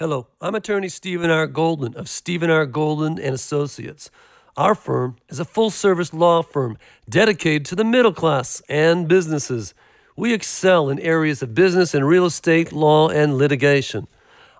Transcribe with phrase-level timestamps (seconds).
[0.00, 1.46] Hello, I'm attorney Stephen R.
[1.46, 2.64] Golden of Stephen R.
[2.64, 4.10] Golden and Associates.
[4.56, 9.74] Our firm is a full-service law firm dedicated to the middle class and businesses.
[10.16, 14.06] We excel in areas of business and real estate, law, and litigation.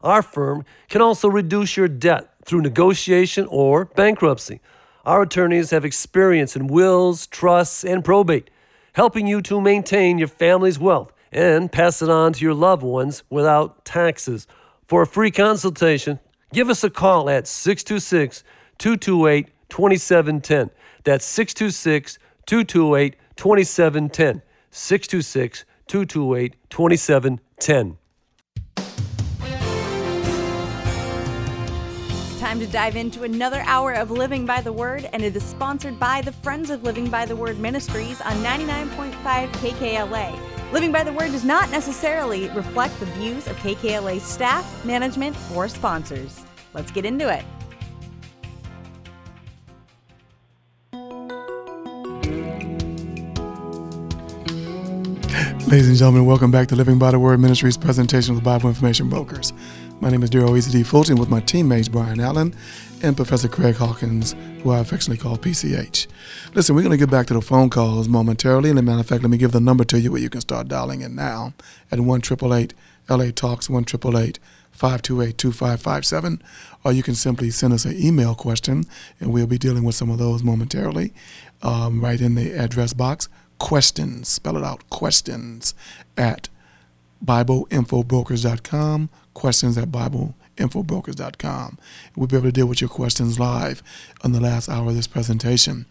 [0.03, 4.61] Our firm can also reduce your debt through negotiation or bankruptcy.
[5.07, 8.51] Our attorneys have experience in wills, trusts, and probate,
[8.93, 13.23] helping you to maintain your family's wealth and pass it on to your loved ones
[13.31, 14.47] without taxes.
[14.91, 16.19] For a free consultation,
[16.53, 18.43] give us a call at 626
[18.79, 20.71] 228 2710.
[21.05, 24.43] That's 626 228 2710.
[24.73, 27.99] 626 228 2710.
[32.41, 36.01] Time to dive into another hour of Living by the Word, and it is sponsored
[36.01, 39.13] by the Friends of Living by the Word Ministries on 99.5
[39.53, 40.50] KKLA.
[40.73, 45.67] Living by the Word does not necessarily reflect the views of KKLA staff, management, or
[45.69, 46.45] sponsors.
[46.75, 47.45] Let's get into it.
[55.67, 59.09] Ladies and gentlemen, welcome back to Living by the Word Ministries presentation with Bible Information
[59.09, 59.53] Brokers.
[60.01, 60.83] My name is Daryl Easy.
[60.83, 62.57] Fulton with my teammates Brian Allen
[63.03, 66.07] and Professor Craig Hawkins, who I affectionately call PCH.
[66.55, 68.71] Listen, we're going to get back to the phone calls momentarily.
[68.71, 70.31] And as a matter of fact, let me give the number to you where you
[70.31, 71.53] can start dialing in now
[71.93, 72.23] at 1
[73.11, 76.43] LA Talks, 1 528 2557.
[76.83, 78.85] Or you can simply send us an email question,
[79.21, 81.13] and we'll be dealing with some of those momentarily
[81.61, 83.29] um, right in the address box
[83.59, 85.75] questions, spell it out, questions
[86.17, 86.49] at
[87.25, 91.79] BibleInfoBrokers.com, questions at BibleInfoBrokers.com.
[92.17, 93.83] We'll be able to deal with your questions live
[94.23, 95.87] on the last hour of this presentation.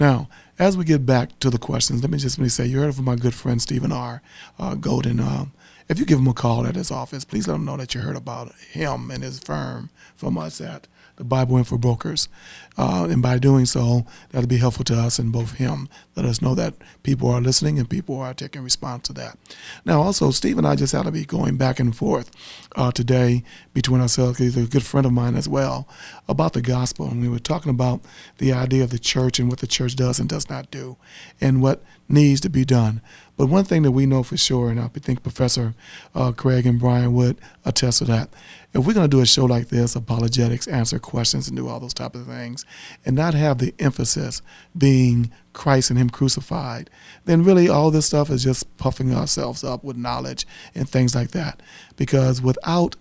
[0.00, 2.94] Now, as we get back to the questions, let me just me say you heard
[2.94, 4.22] from my good friend Stephen R.
[4.58, 5.20] Uh, Golden.
[5.20, 5.46] Uh,
[5.88, 8.00] if you give him a call at his office, please let him know that you
[8.00, 10.86] heard about him and his firm from us at
[11.16, 12.28] the Bible Info Brokers.
[12.76, 15.88] Uh, and by doing so, that'll be helpful to us and both him.
[16.16, 19.38] Let us know that people are listening and people are taking response to that.
[19.84, 22.30] Now, also, Steve and I just had to be going back and forth
[22.74, 24.38] uh, today between ourselves.
[24.38, 25.88] He's a good friend of mine as well
[26.28, 27.06] about the gospel.
[27.06, 28.00] And we were talking about
[28.38, 30.96] the idea of the church and what the church does and does not do
[31.40, 33.00] and what needs to be done.
[33.36, 35.74] But one thing that we know for sure, and I think Professor
[36.14, 38.28] uh, Craig and Brian would attest to that,
[38.74, 41.78] if we're going to do a show like this, apologetics, answer questions, and do all
[41.78, 42.64] those type of things,
[43.06, 44.42] and not have the emphasis
[44.76, 46.90] being Christ and Him crucified,
[47.24, 51.30] then really all this stuff is just puffing ourselves up with knowledge and things like
[51.30, 51.62] that.
[51.96, 52.96] Because without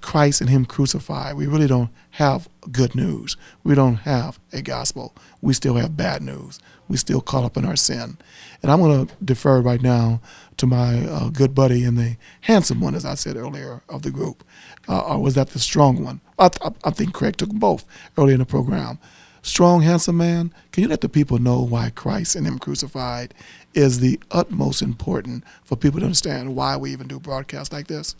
[0.00, 3.36] Christ and Him crucified, we really don't have good news.
[3.64, 5.16] We don't have a gospel.
[5.40, 6.60] We still have bad news.
[6.88, 8.18] We still caught up in our sin.
[8.62, 10.20] And I'm going to defer right now
[10.56, 14.10] to my uh, good buddy and the handsome one, as I said earlier, of the
[14.10, 14.44] group.
[14.88, 16.20] Uh, or was that the strong one?
[16.38, 17.84] I, th- I think Craig took both
[18.16, 18.98] early in the program.
[19.42, 23.32] Strong, handsome man, can you let the people know why Christ and Him crucified
[23.74, 28.16] is the utmost important for people to understand why we even do broadcasts like this?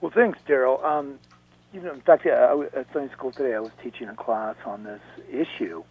[0.00, 0.82] Well, thanks, Daryl.
[0.84, 1.18] Um,
[1.72, 4.84] you know, in fact, yeah, at Sunday school today, I was teaching a class on
[4.84, 5.00] this
[5.30, 5.84] issue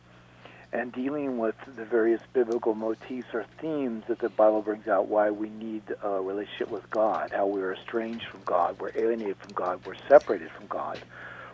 [0.76, 5.32] and dealing with the various biblical motifs or themes that the Bible brings out why
[5.32, 9.80] we need a relationship with God, how we're estranged from God, we're alienated from God,
[9.86, 11.00] we're separated from God.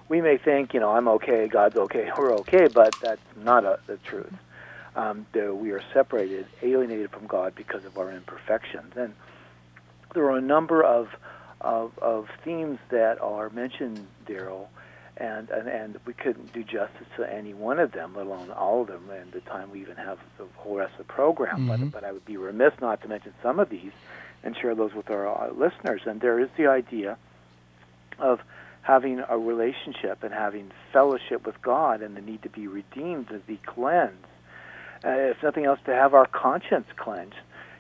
[0.10, 3.80] We may think, you know, I'm okay, God's okay, we're okay, but that's not a,
[3.86, 4.34] the truth.
[4.96, 8.94] Um, we are separated, alienated from God because of our imperfections.
[8.98, 9.14] And
[10.14, 11.10] there are a number of
[11.62, 14.66] of, of themes that are mentioned, Daryl,
[15.22, 18.82] and, and and we couldn't do justice to any one of them, let alone all
[18.82, 21.68] of them, and the time we even have the whole rest of the program.
[21.68, 21.88] Mm-hmm.
[21.88, 23.92] But but I would be remiss not to mention some of these
[24.44, 26.02] and share those with our uh, listeners.
[26.06, 27.18] And there is the idea
[28.18, 28.42] of
[28.82, 33.38] having a relationship and having fellowship with God, and the need to be redeemed, to
[33.40, 34.16] be cleansed.
[35.04, 37.36] Uh, if nothing else, to have our conscience cleansed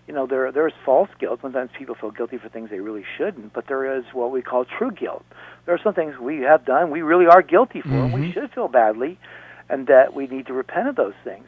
[0.08, 1.40] you know, there there is false guilt.
[1.42, 4.66] Sometimes people feel guilty for things they really shouldn't, but there is what we call
[4.66, 5.24] true guilt.
[5.66, 7.98] There are some things we have done we really are guilty for, mm-hmm.
[7.98, 8.32] and we mm-hmm.
[8.32, 9.20] should feel badly,
[9.70, 11.48] and that we need to repent of those things.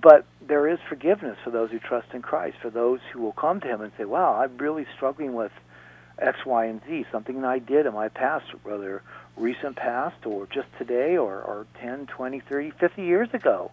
[0.00, 3.60] But there is forgiveness for those who trust in Christ, for those who will come
[3.60, 5.52] to Him and say, "Wow, I'm really struggling with
[6.18, 9.02] X, Y, and Z, something I did in my past, whether
[9.36, 13.70] recent past or just today or, or 10, 20, 30, 50 years ago."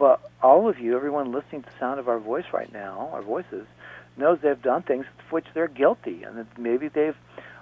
[0.00, 3.20] But all of you, everyone listening to the sound of our voice right now, our
[3.20, 3.66] voices,
[4.16, 7.16] knows they've done things for which they're guilty, and that maybe they've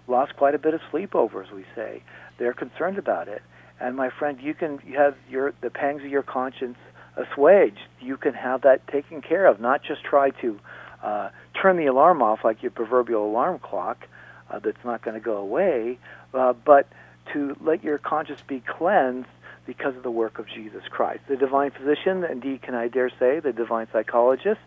[0.07, 2.05] lost quite a bit of sleep over, as we say.
[2.39, 3.43] They're concerned about it.
[3.81, 6.79] And my friend, you can have your the pangs of your conscience
[7.17, 7.81] assuaged.
[8.01, 9.61] You can have that taken care of.
[9.61, 10.61] Not just try to
[11.03, 11.31] uh,
[11.61, 14.07] turn the alarm off like your proverbial alarm clock
[14.49, 15.99] uh, that's not going to go away,
[16.35, 16.87] uh, but
[17.33, 19.29] to let your conscience be cleansed
[19.69, 21.21] because of the work of Jesus Christ.
[21.29, 24.61] The divine physician, indeed, can I dare say, the divine psychologist,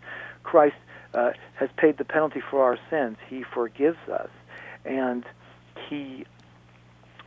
[0.44, 0.75] Christ
[1.15, 3.18] uh, has paid the penalty for our sins.
[3.27, 4.30] He forgives us,
[4.86, 5.25] and
[5.89, 6.25] He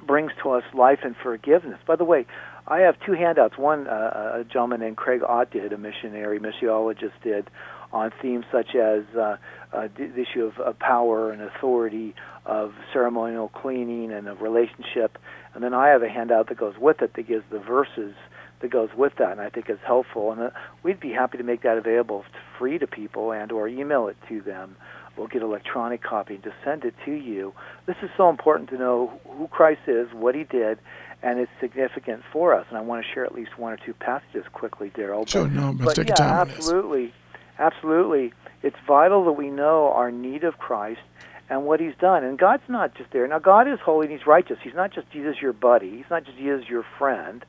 [0.06, 1.81] brings to us life and forgiveness.
[1.85, 2.26] By the way,
[2.69, 3.59] I have two handouts.
[3.59, 7.50] One, uh, a gentleman named Craig Ott did, a missionary missiologist did,
[7.93, 9.37] on themes such as uh,
[9.73, 12.15] uh, the issue of, of power and authority,
[12.47, 15.19] of ceremonial cleaning and of relationship.
[15.55, 18.15] And then I have a handout that goes with it that gives the verses
[18.61, 20.33] that goes with that, and I think is helpful.
[20.33, 20.51] And uh,
[20.83, 22.25] we'd be happy to make that available
[22.59, 24.77] free to people and or email it to them.
[25.17, 27.53] We'll get electronic copy to send it to you.
[27.87, 30.79] This is so important to know who Christ is, what He did,
[31.23, 32.67] and it's significant for us.
[32.69, 35.29] And I want to share at least one or two passages quickly, Daryl.
[35.29, 36.49] Sure, no, but, but take yeah, time.
[36.49, 37.12] absolutely,
[37.59, 38.33] absolutely.
[38.62, 41.01] It's vital that we know our need of Christ
[41.49, 42.25] and what He's done.
[42.25, 43.26] And God's not just there.
[43.26, 44.58] Now, God is holy and He's righteous.
[44.62, 45.91] He's not just Jesus, your buddy.
[45.91, 47.44] He's not just Jesus, your friend.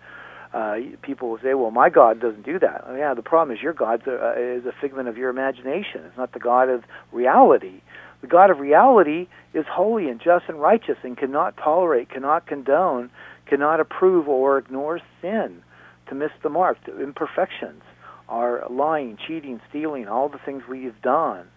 [0.54, 3.62] Uh, people will say, "Well, my God doesn't do that." Oh, yeah, the problem is
[3.62, 6.02] your God uh, is a figment of your imagination.
[6.06, 7.82] It's not the God of reality.
[8.22, 13.12] The God of reality is holy and just and righteous and cannot tolerate, cannot condone,
[13.46, 15.62] cannot approve or ignore sin.
[16.08, 17.84] To miss the mark, imperfections
[18.30, 21.48] are lying, cheating, stealing, all the things we've done,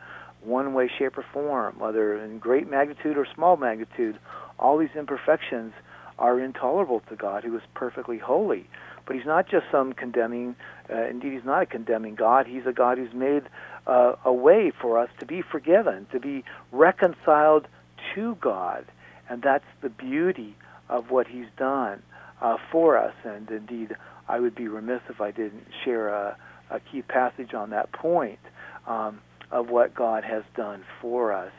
[0.48, 4.18] one way, shape, or form, whether in great magnitude or small magnitude,
[4.58, 5.72] all these imperfections
[6.18, 8.68] are intolerable to God, who is perfectly holy.
[9.06, 10.56] But He's not just some condemning,
[10.92, 12.46] uh, indeed, He's not a condemning God.
[12.46, 13.44] He's a God who's made
[13.86, 17.68] uh, a way for us to be forgiven, to be reconciled
[18.14, 18.84] to God.
[19.30, 20.56] And that's the beauty
[20.88, 22.02] of what He's done
[22.40, 23.14] uh, for us.
[23.24, 23.96] And indeed,
[24.28, 26.36] I would be remiss if I didn't share a,
[26.70, 28.40] a key passage on that point
[28.86, 31.52] um, of what God has done for us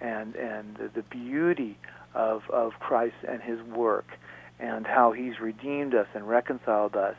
[0.00, 1.78] and, and the, the beauty
[2.14, 4.06] of, of Christ and His work
[4.58, 7.16] and how He's redeemed us and reconciled us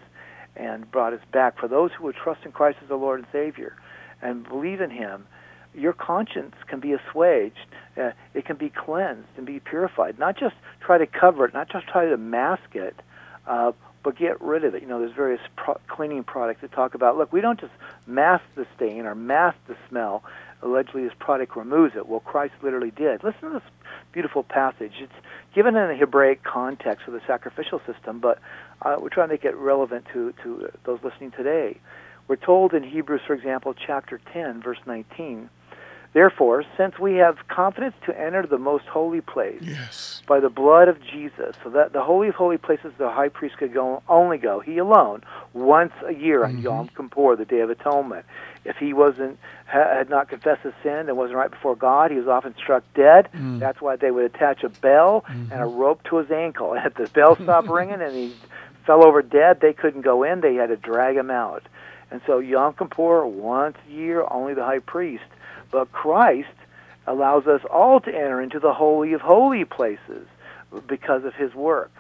[0.56, 1.60] and brought us back.
[1.60, 3.76] For those who would trust in Christ as the Lord and Savior
[4.22, 5.28] and believe in Him,
[5.74, 7.68] your conscience can be assuaged.
[7.98, 10.18] Uh, it can be cleansed and be purified.
[10.18, 12.96] Not just try to cover it, not just try to mask it,
[13.46, 13.74] uh,
[14.06, 14.84] but get rid of it.
[14.84, 17.74] You know, there's various pro- cleaning products that talk about, look, we don't just
[18.06, 20.24] mask the stain or mask the smell.
[20.62, 22.08] Allegedly, this product removes it.
[22.08, 23.24] Well, Christ literally did.
[23.24, 23.70] Listen to this
[24.12, 24.94] beautiful passage.
[25.00, 25.12] It's
[25.56, 28.40] given in a Hebraic context of the sacrificial system, but
[28.84, 31.80] uh, we're trying to make it relevant to, to those listening today.
[32.28, 35.50] We're told in Hebrews, for example, chapter 10, verse 19,
[36.16, 40.22] Therefore, since we have confidence to enter the most holy place Yes.
[40.26, 43.58] by the blood of Jesus, so that the holy of holy places the high priest
[43.58, 46.62] could go only go, he alone, once a year on mm-hmm.
[46.62, 48.26] Yom Kippur, the Day of Atonement.
[48.64, 52.18] If he wasn't ha- had not confessed his sin and wasn't right before God, he
[52.18, 53.28] was often struck dead.
[53.34, 53.60] Mm.
[53.60, 55.52] That's why they would attach a bell mm-hmm.
[55.52, 56.74] and a rope to his ankle.
[56.76, 58.34] And if the bell stopped ringing and he
[58.86, 60.40] fell over dead, they couldn't go in.
[60.40, 61.64] They had to drag him out.
[62.10, 65.26] And so Yom Kippur, once a year, only the high priest.
[65.72, 66.50] But Christ
[67.08, 70.28] allows us all to enter into the holy of holy places
[70.88, 71.92] because of his work.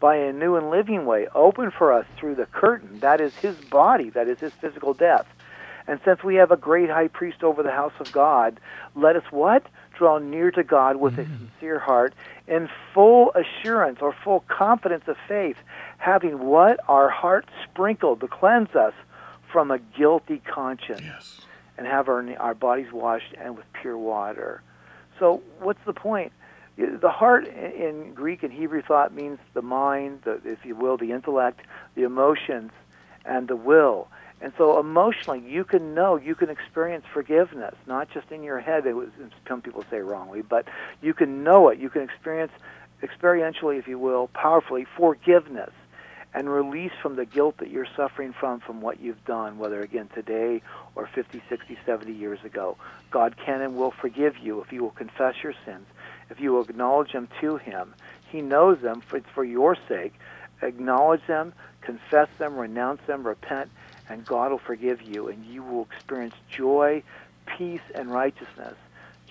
[0.00, 3.56] By a new and living way open for us through the curtain that is his
[3.56, 5.26] body that is his physical death.
[5.86, 8.60] And since we have a great high priest over the house of god
[8.94, 9.64] let us what?
[9.96, 11.46] Draw near to god with a mm-hmm.
[11.46, 12.12] sincere heart
[12.46, 15.56] in full assurance or full confidence of faith
[15.98, 16.80] having what?
[16.86, 18.92] Our hearts sprinkled to cleanse us
[19.50, 21.00] from a guilty conscience.
[21.02, 21.40] Yes.
[21.76, 24.62] And have our our bodies washed and with pure water.
[25.18, 26.32] So what's the point?
[26.76, 31.12] The heart in Greek and Hebrew thought means the mind, the, if you will, the
[31.12, 31.60] intellect,
[31.94, 32.72] the emotions,
[33.24, 34.08] and the will.
[34.40, 38.84] And so emotionally, you can know, you can experience forgiveness, not just in your head.
[38.86, 39.08] Was,
[39.48, 40.66] some people say wrongly, but
[41.00, 41.78] you can know it.
[41.78, 42.52] You can experience,
[43.02, 45.70] experientially, if you will, powerfully, forgiveness
[46.34, 50.08] and release from the guilt that you're suffering from from what you've done, whether again
[50.14, 50.60] today
[50.96, 52.76] or 50, 60, 70 years ago.
[53.12, 55.86] God can and will forgive you if you will confess your sins,
[56.30, 57.94] if you will acknowledge them to Him.
[58.30, 60.14] He knows them for, for your sake.
[60.62, 63.70] Acknowledge them, confess them, renounce them, repent,
[64.08, 67.02] and God will forgive you, and you will experience joy,
[67.58, 68.76] peace, and righteousness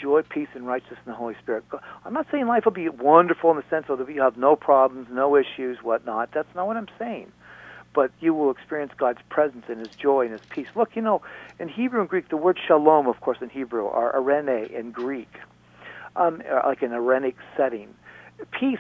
[0.04, 1.64] joy, peace, and righteousness in the Holy Spirit.
[2.06, 4.56] I'm not saying life will be wonderful in the sense of that you have no
[4.58, 6.30] problems, no issues, whatnot.
[6.34, 7.32] That's not what I'm saying.
[7.96, 10.68] But you will experience God's presence and His joy and His peace.
[10.76, 11.22] Look, you know,
[11.58, 15.30] in Hebrew and Greek, the word shalom, of course, in Hebrew, are arene in Greek,
[16.18, 17.94] um, like an irenic setting.
[18.60, 18.80] Peace,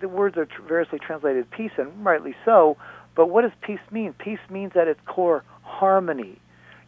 [0.00, 2.76] the words are variously translated peace, and rightly so.
[3.16, 4.12] But what does peace mean?
[4.12, 6.38] Peace means at its core harmony.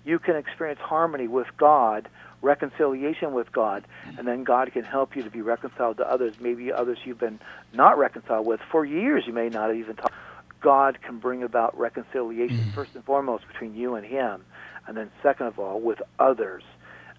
[0.05, 2.09] You can experience harmony with God
[2.40, 6.73] reconciliation with God, and then God can help you to be reconciled to others, maybe
[6.73, 7.40] others you've been
[7.73, 9.25] not reconciled with for years.
[9.26, 10.12] You may not even talk.
[10.61, 12.75] God can bring about reconciliation mm.
[12.75, 14.45] first and foremost between you and Him,
[14.87, 16.64] and then second of all with others.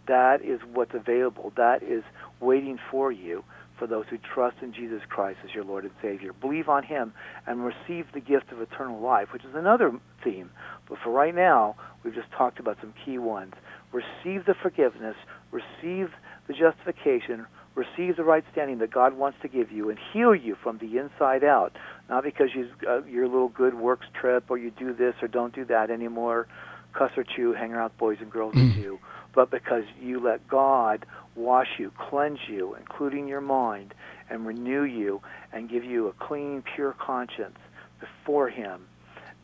[0.07, 1.53] That is what's available.
[1.55, 2.03] That is
[2.39, 3.43] waiting for you
[3.77, 6.33] for those who trust in Jesus Christ as your Lord and Savior.
[6.33, 7.13] Believe on Him
[7.47, 10.51] and receive the gift of eternal life, which is another theme.
[10.87, 13.53] But for right now, we've just talked about some key ones.
[13.91, 15.15] Receive the forgiveness,
[15.51, 16.11] receive
[16.47, 20.55] the justification, receive the right standing that God wants to give you, and heal you
[20.61, 21.75] from the inside out.
[22.09, 25.53] Not because you, uh, your little good works trip or you do this or don't
[25.53, 26.47] do that anymore,
[26.93, 28.67] cuss or chew, hang around boys and girls mm.
[28.67, 28.99] with you,
[29.33, 31.05] but because you let God
[31.35, 33.93] wash you, cleanse you, including your mind,
[34.29, 37.57] and renew you and give you a clean, pure conscience
[37.99, 38.85] before Him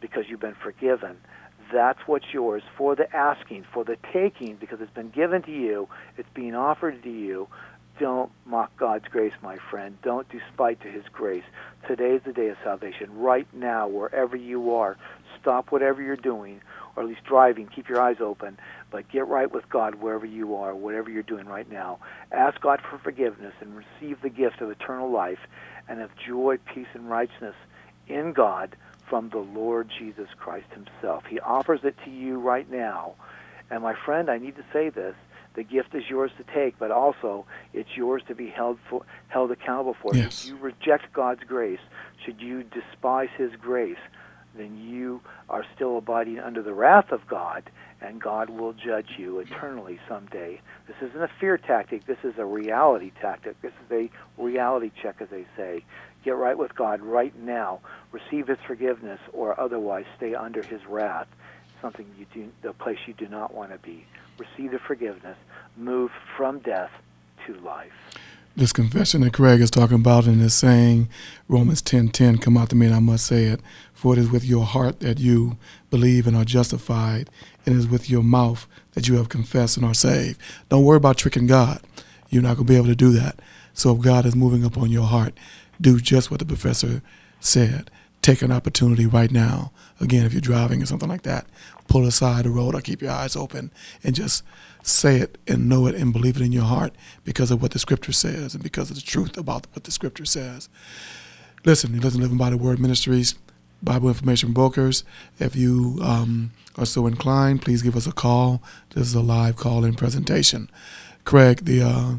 [0.02, 1.18] because you've been forgiven.
[1.72, 5.88] That's what's yours for the asking, for the taking, because it's been given to you,
[6.17, 7.48] it's being offered to you.
[8.00, 9.98] Don't mock God's grace, my friend.
[10.03, 11.45] Don't do spite to His grace.
[11.88, 13.17] Today is the day of salvation.
[13.17, 14.98] Right now, wherever you are,
[15.39, 16.60] stop whatever you're doing,
[16.95, 17.67] or at least driving.
[17.67, 18.57] Keep your eyes open,
[18.91, 22.00] but get right with God wherever you are, whatever you're doing right now.
[22.34, 25.39] Ask God for forgiveness and receive the gift of eternal life
[25.88, 27.55] and of joy, peace, and righteousness
[28.07, 28.75] in God
[29.10, 31.24] from the Lord Jesus Christ Himself.
[31.30, 33.14] He offers it to you right now.
[33.70, 35.16] And my friend, I need to say this
[35.56, 39.52] the gift is yours to take, but also it's yours to be held for, held
[39.52, 40.14] accountable for.
[40.14, 40.42] Yes.
[40.42, 41.80] Should you reject God's grace,
[42.24, 43.98] should you despise His grace,
[44.58, 47.70] then you are still abiding under the wrath of God,
[48.02, 50.62] and God will judge you eternally someday.
[50.88, 52.06] This isn't a fear tactic.
[52.06, 53.62] This is a reality tactic.
[53.62, 55.84] This is a reality check, as they say.
[56.25, 57.79] Get right with God right now.
[58.12, 61.27] Receive His forgiveness, or otherwise stay under His wrath.
[61.82, 64.05] Something you do, the place you do not want to be.
[64.38, 65.38] Receive the forgiveness.
[65.77, 66.91] Move from death
[67.46, 67.94] to life
[68.58, 71.10] this confession that Craig is talking about and is saying,
[71.50, 73.60] Romans 10 10, come out to me and I must say it.
[73.94, 75.58] For it is with your heart that you
[75.89, 77.29] believe and are justified,
[77.65, 80.39] and it is with your mouth that you have confessed and are saved.
[80.70, 81.82] Don't worry about tricking God.
[82.29, 83.39] You're not going to be able to do that.
[83.74, 85.34] So if God is moving upon your heart,
[85.79, 87.01] do just what the professor
[87.39, 87.89] said.
[88.22, 89.72] Take an opportunity right now.
[90.00, 91.46] Again, if you're driving or something like that,
[91.88, 93.72] pull aside the road or keep your eyes open
[94.03, 94.44] and just
[94.84, 97.79] say it and know it and believe it in your heart because of what the
[97.79, 100.70] scripture says and because of the truth about what the scripture says.
[101.65, 103.36] Listen, you listen to Living by the Word Ministries,
[103.82, 105.03] Bible Information Brokers.
[105.39, 108.62] If you um, are so inclined, please give us a call.
[108.94, 110.70] This is a live call in presentation.
[111.24, 112.13] Craig, the uh,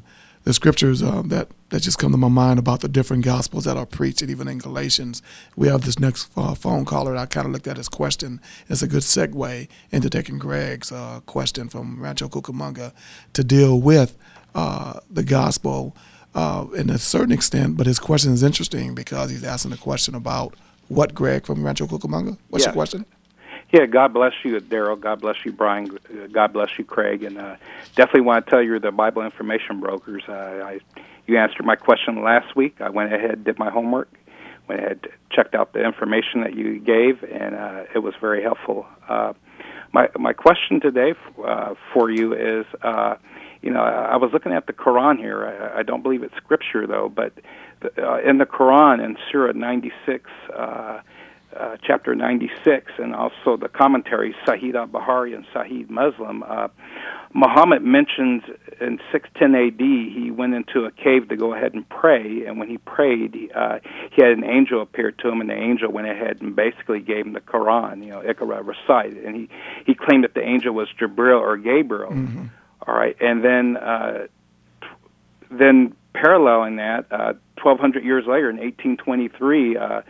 [0.46, 3.76] the scriptures uh, that that just come to my mind about the different gospels that
[3.76, 5.20] are preached, and even in Galatians,
[5.56, 7.14] we have this next uh, phone caller.
[7.14, 8.40] That I kind of looked at his question.
[8.68, 12.92] It's a good segue into taking Greg's uh, question from Rancho Cucamonga
[13.32, 14.16] to deal with
[14.54, 15.96] uh, the gospel
[16.36, 17.76] uh, in a certain extent.
[17.76, 20.54] But his question is interesting because he's asking a question about
[20.86, 22.38] what Greg from Rancho Cucamonga.
[22.50, 22.68] What's yeah.
[22.68, 23.04] your question?
[23.72, 24.98] Yeah, God bless you, Daryl.
[24.98, 25.98] God bless you, Brian.
[26.32, 27.24] God bless you, Craig.
[27.24, 27.56] And uh,
[27.96, 30.22] definitely want to tell you the Bible information brokers.
[30.28, 30.80] Uh, I,
[31.26, 32.80] you answered my question last week.
[32.80, 34.08] I went ahead, did my homework,
[34.68, 38.86] went ahead, checked out the information that you gave, and uh, it was very helpful.
[39.08, 39.32] Uh,
[39.92, 43.16] my my question today uh, for you is, uh,
[43.62, 45.72] you know, I was looking at the Quran here.
[45.74, 47.32] I, I don't believe it's scripture though, but
[47.80, 50.30] the, uh, in the Quran in Surah 96.
[50.56, 51.00] Uh,
[51.58, 56.68] uh, chapter 96 and also the commentary Sahih al-Bukhari and Sahih Muslim, uh,
[57.34, 58.42] Muhammad mentions
[58.80, 62.68] in 610 AD he went into a cave to go ahead and pray, and when
[62.68, 63.78] he prayed, uh,
[64.10, 67.26] he had an angel appear to him, and the angel went ahead and basically gave
[67.26, 69.48] him the Quran, you know, Iqra recite, and he
[69.84, 72.12] he claimed that the angel was Jibril or Gabriel.
[72.12, 72.46] Mm-hmm.
[72.86, 74.26] All right, and then uh,
[75.50, 79.76] then paralleling that, uh, 1,200 years later in 1823.
[79.76, 80.02] Uh,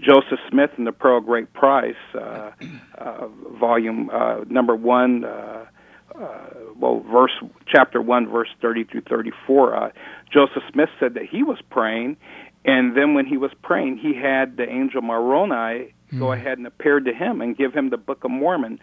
[0.00, 2.50] Joseph Smith and the Pearl Great Price, uh,
[2.98, 5.66] uh, volume uh, number one, uh,
[6.14, 6.38] uh,
[6.76, 7.32] well, verse
[7.66, 9.76] chapter one, verse thirty through thirty-four.
[9.76, 9.90] Uh,
[10.32, 12.16] Joseph Smith said that he was praying,
[12.64, 16.18] and then when he was praying, he had the angel Moroni mm.
[16.18, 18.78] go ahead and appear to him and give him the Book of Mormon.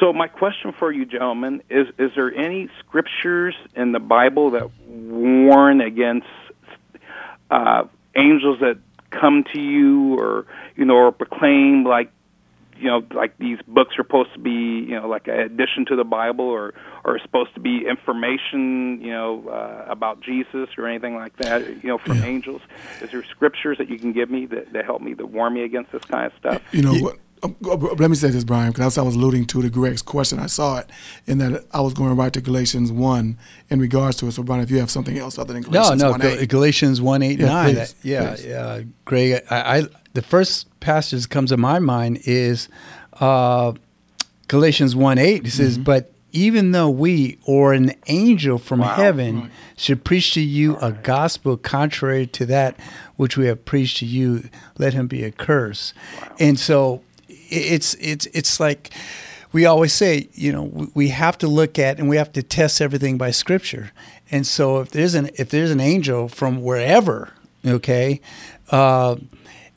[0.00, 4.70] So my question for you, gentlemen, is: Is there any scriptures in the Bible that
[4.86, 6.26] warn against
[7.50, 7.84] uh,
[8.16, 8.78] angels that
[9.18, 10.46] come to you or
[10.76, 12.10] you know or proclaim like
[12.78, 15.96] you know like these books are supposed to be you know like an addition to
[15.96, 21.14] the bible or or supposed to be information you know uh, about jesus or anything
[21.14, 22.24] like that you know from yeah.
[22.24, 22.62] angels.
[23.00, 25.62] Is there scriptures that you can give me that, that help me that warn me
[25.62, 26.62] against this kind of stuff?
[26.72, 30.02] You know what let me say this, Brian, because I was alluding to the Greg's
[30.02, 30.38] question.
[30.38, 30.90] I saw it,
[31.26, 33.38] in that I was going right to Galatians one
[33.68, 34.32] in regards to it.
[34.32, 36.48] So, Brian, if you have something else other than Galatians no, no, 1, 8.
[36.48, 37.74] Galatians one eight Yeah, nine.
[37.74, 38.46] please, yeah, please.
[38.46, 39.42] yeah, Greg.
[39.50, 39.82] I, I
[40.14, 42.68] the first passage that comes to my mind is
[43.20, 43.72] uh,
[44.48, 45.46] Galatians one eight.
[45.46, 45.84] It says, Mm-hmm.
[45.84, 49.50] "But even though we or an angel from heaven Right.
[49.76, 52.76] should preach to you a gospel contrary to that
[53.16, 55.92] which we have preached to you, let him be a accursed."
[56.38, 57.02] And so
[57.50, 58.90] it's it's it's like
[59.52, 62.80] we always say, you know, we- have to look at and we have to test
[62.80, 63.90] everything by scripture.
[64.30, 67.32] And so if there's an if there's an angel from wherever,
[67.64, 68.20] okay,
[68.70, 69.16] uh,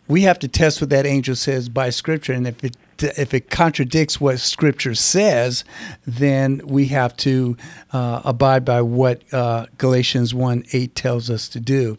[0.08, 2.34] we have to test what that angel says by scripture.
[2.34, 5.64] And if it if it contradicts what scripture says,
[6.06, 7.56] then we have to
[7.94, 11.98] uh, abide by what uh, Galatians 1 8 tells us to do.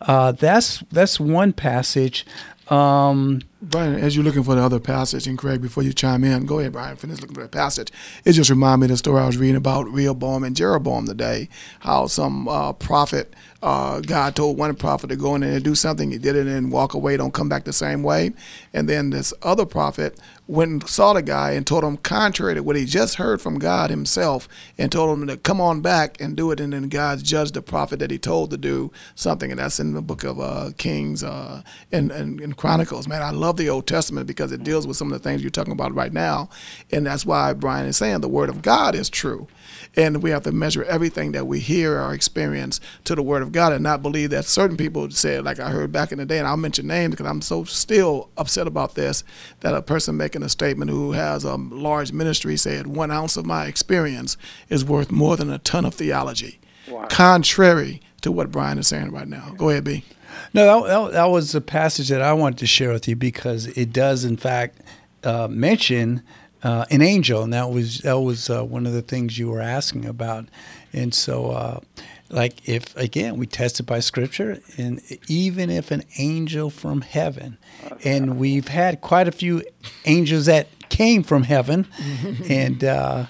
[0.00, 2.26] Uh, that's that's one passage.
[2.68, 6.46] Um, Brian, as you're looking for the other passage, and Craig, before you chime in,
[6.46, 7.92] go ahead, Brian, finish looking for the passage.
[8.24, 11.50] It just reminded me of the story I was reading about Rehoboam and Jeroboam today,
[11.80, 16.10] how some uh, prophet, uh, God told one prophet to go in and do something.
[16.10, 18.32] He did it and walk away, don't come back the same way.
[18.72, 22.62] And then this other prophet went and saw the guy and told him contrary to
[22.62, 26.36] what he just heard from God himself and told him to come on back and
[26.36, 26.58] do it.
[26.58, 29.50] And then God judged the prophet that he told to do something.
[29.52, 31.62] And that's in the book of uh, Kings uh,
[31.92, 33.06] and, and, and Chronicles.
[33.06, 35.50] Man, I love the Old Testament because it deals with some of the things you're
[35.50, 36.48] talking about right now.
[36.90, 39.48] And that's why Brian is saying the word of God is true.
[39.96, 43.50] And we have to measure everything that we hear or experience to the Word of
[43.50, 46.38] God and not believe that certain people said, like I heard back in the day,
[46.38, 49.24] and I'll mention names because I'm so still upset about this,
[49.60, 53.46] that a person making a statement who has a large ministry said, one ounce of
[53.46, 54.36] my experience
[54.68, 56.60] is worth more than a ton of theology.
[57.08, 59.54] Contrary to what Brian is saying right now.
[59.56, 60.04] Go ahead, B.
[60.52, 63.66] No, that, that, that was a passage that I wanted to share with you because
[63.66, 64.80] it does, in fact,
[65.24, 66.22] uh, mention
[66.62, 69.60] uh, an angel, and that was that was uh, one of the things you were
[69.60, 70.46] asking about.
[70.92, 71.80] And so, uh,
[72.28, 77.56] like, if again we tested by Scripture, and even if an angel from heaven,
[78.04, 79.62] and we've had quite a few
[80.04, 81.86] angels that came from heaven,
[82.48, 83.26] and uh,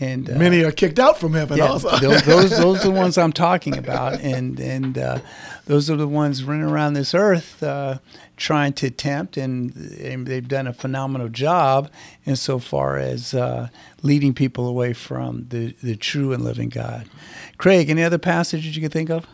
[0.00, 1.96] and uh, Many are kicked out from heaven yeah, also.
[1.98, 5.18] those, those those are the ones I'm talking about, and and uh,
[5.66, 7.98] those are the ones running around this earth uh,
[8.36, 11.90] trying to tempt, and, and they've done a phenomenal job
[12.24, 13.68] insofar as uh,
[14.02, 17.08] leading people away from the the true and living God.
[17.56, 19.26] Craig, any other passages you can think of?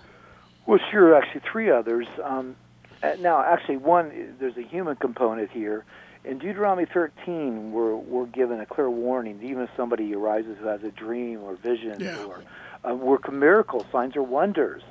[0.67, 1.15] Well, sure.
[1.15, 2.07] Actually, three others.
[2.23, 2.57] Um,
[3.03, 5.85] uh, now, actually, one there's a human component here.
[6.25, 9.39] In Deuteronomy 13, we're we're given a clear warning.
[9.39, 12.25] that Even if somebody arises who has a dream or vision, Yeah.
[12.25, 12.43] or
[12.91, 14.83] uh, work miracles, signs or wonders,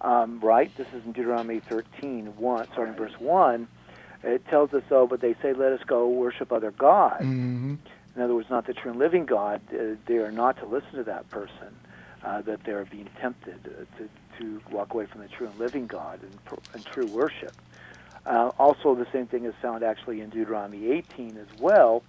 [0.00, 0.70] um, right?
[0.76, 3.66] This is in Deuteronomy 13, one, starting verse one.
[4.22, 7.22] It tells us, oh, but they say, let us go worship other gods.
[7.24, 7.74] hmm
[8.16, 9.60] In other words, not the true and living God.
[9.72, 11.74] Uh, they are not to listen to that person.
[12.24, 15.56] Uh, that they are being tempted uh, to to walk away from the true and
[15.58, 17.52] living God and, and true worship.
[18.28, 22.02] Uh, also, the same thing is found actually in Deuteronomy 18 as well.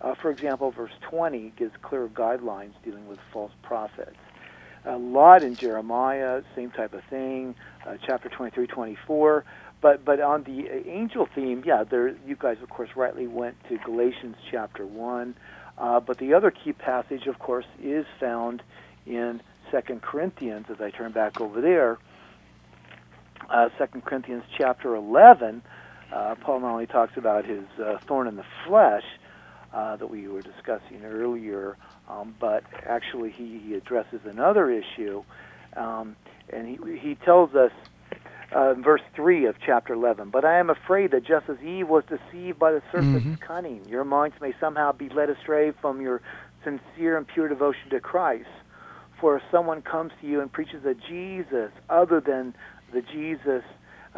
[0.00, 4.16] Uh, for example, verse 20 gives clear guidelines dealing with false prophets.
[4.86, 7.54] A lot in Jeremiah, same type of thing.
[7.86, 9.44] Uh, chapter 23, 24.
[9.82, 13.56] But but on the uh, angel theme, yeah, there you guys of course rightly went
[13.68, 15.34] to Galatians chapter one.
[15.76, 18.62] Uh, but the other key passage, of course, is found
[19.06, 20.66] in Second Corinthians.
[20.70, 21.98] As I turn back over there,
[23.50, 25.62] uh, Second Corinthians chapter 11,
[26.12, 29.04] uh, Paul not only talks about his uh, thorn in the flesh
[29.72, 31.76] uh, that we were discussing earlier,
[32.08, 35.22] um, but actually he, he addresses another issue,
[35.76, 36.16] um,
[36.52, 37.72] and he he tells us.
[38.54, 40.30] Uh, in verse 3 of chapter 11.
[40.30, 44.04] But I am afraid that just as Eve was deceived by the serpent's cunning, your
[44.04, 46.22] minds may somehow be led astray from your
[46.62, 48.48] sincere and pure devotion to Christ.
[49.20, 52.54] For if someone comes to you and preaches a Jesus other than
[52.96, 53.62] the Jesus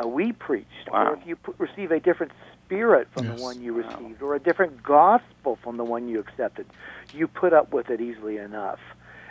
[0.01, 1.09] uh, we preached, Wow.
[1.09, 2.31] or if you p- receive a different
[2.65, 3.35] spirit from Yes.
[3.37, 6.67] the one you received, or a different gospel from the one you accepted,
[7.13, 8.79] you put up with it easily enough.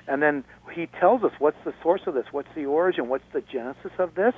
[0.08, 3.42] And then he tells us what's the source of this, what's the origin, what's the
[3.42, 4.34] genesis of this,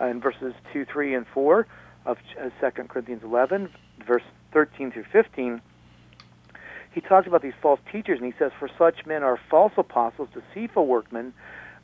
[0.00, 1.66] uh, in verses 2, 3, and 4
[2.06, 3.70] of uh, 2 Corinthians 11,
[4.06, 5.60] verse 13 through 15
[6.94, 10.28] he talks about these false teachers, and he says, For such men are false apostles,
[10.32, 11.34] deceitful workmen,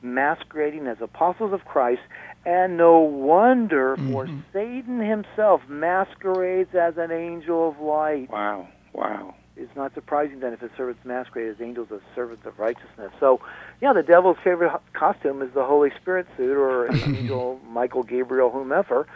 [0.02, 2.02] masquerading as apostles of Christ,
[2.44, 8.30] and no wonder, for Satan himself masquerades as an angel of light.
[8.30, 8.68] Wow.
[8.92, 9.34] Wow.
[9.56, 13.12] It's not surprising then if his servants masquerade as angels as servants of righteousness.
[13.20, 13.40] So,
[13.82, 18.50] yeah, the devil's favorite costume is the Holy Spirit suit or an angel, Michael, Gabriel,
[18.50, 19.06] whomever,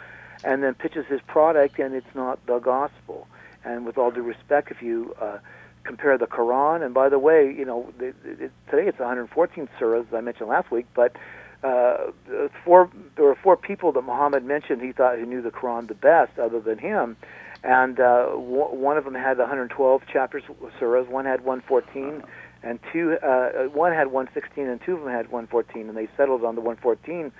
[0.43, 3.27] and then pitches his product, and it's not the gospel.
[3.63, 5.39] And with all due respect, if you uh,
[5.85, 10.07] compare the Quran, and by the way, you know, it, it, today it's 114 surahs,
[10.07, 11.15] as I mentioned last week, but
[11.63, 12.11] uh,
[12.63, 15.95] four, there were four people that Muhammad mentioned he thought who knew the Quran the
[15.95, 17.17] best, other than him,
[17.63, 20.43] and uh, w- one of them had 112 chapters,
[20.79, 21.07] surahs.
[21.07, 22.23] One had 114,
[22.61, 26.43] and two, uh, one had 116, and two of them had 114, and they settled
[26.43, 27.31] on the 114.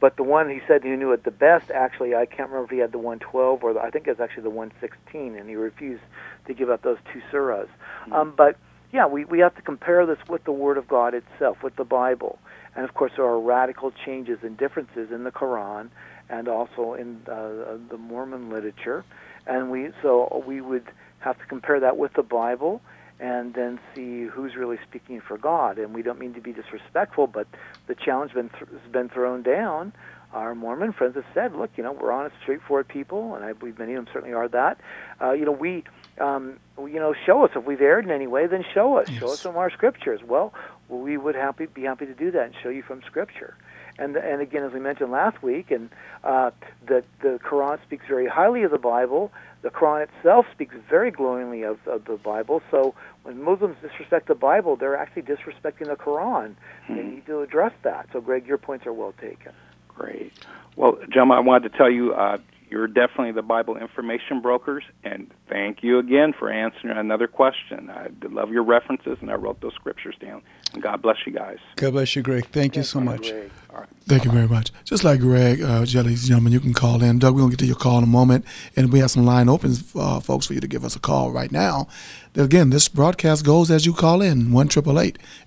[0.00, 2.70] But the one he said he knew it the best, actually, I can't remember if
[2.70, 5.56] he had the 112 or the, I think it was actually the 116, and he
[5.56, 6.02] refused
[6.46, 7.66] to give up those two surahs.
[7.66, 8.12] Mm-hmm.
[8.12, 8.56] Um, but
[8.92, 11.84] yeah, we, we have to compare this with the Word of God itself, with the
[11.84, 12.38] Bible.
[12.76, 15.88] And of course, there are radical changes and differences in the Quran
[16.30, 19.04] and also in uh, the Mormon literature.
[19.46, 20.86] And we so we would
[21.20, 22.80] have to compare that with the Bible
[23.20, 25.78] and then see who's really speaking for God.
[25.78, 27.46] And we don't mean to be disrespectful, but
[27.86, 29.92] the challenge been th- has been thrown down.
[30.32, 33.78] Our Mormon friends have said, "Look, you know, we're honest, straightforward people, and I believe
[33.78, 34.78] many of them certainly are that.
[35.20, 35.84] Uh, you know, we,
[36.20, 39.18] um, you know, show us if we've erred in any way, then show us, yes.
[39.18, 40.20] show us from our scriptures.
[40.22, 40.52] Well,
[40.88, 43.56] we would happy be happy to do that and show you from scripture."
[43.98, 45.90] And and again, as we mentioned last week, and
[46.24, 46.50] uh,
[46.86, 49.32] the the Quran speaks very highly of the Bible.
[49.62, 52.62] The Quran itself speaks very glowingly of, of the Bible.
[52.70, 56.54] So when Muslims disrespect the Bible, they're actually disrespecting the Quran.
[56.88, 58.06] They need to address that.
[58.12, 59.52] So, Greg, your points are well taken.
[59.88, 60.32] Great.
[60.76, 62.38] Well, Gemma, I wanted to tell you uh,
[62.70, 67.90] you're definitely the Bible information brokers, and thank you again for answering another question.
[67.90, 70.42] I love your references, and I wrote those scriptures down.
[70.72, 71.58] And God bless you guys.
[71.76, 72.46] God bless you, Greg.
[72.46, 73.32] Thank you so much.
[73.70, 73.88] All right.
[74.06, 74.72] Thank you very much.
[74.84, 77.18] Just like Greg, uh, and gentlemen, you can call in.
[77.18, 79.26] Doug, we're going to get to your call in a moment, and we have some
[79.26, 81.86] line opens, uh, folks, for you to give us a call right now.
[82.34, 84.68] Again, this broadcast goes as you call in 1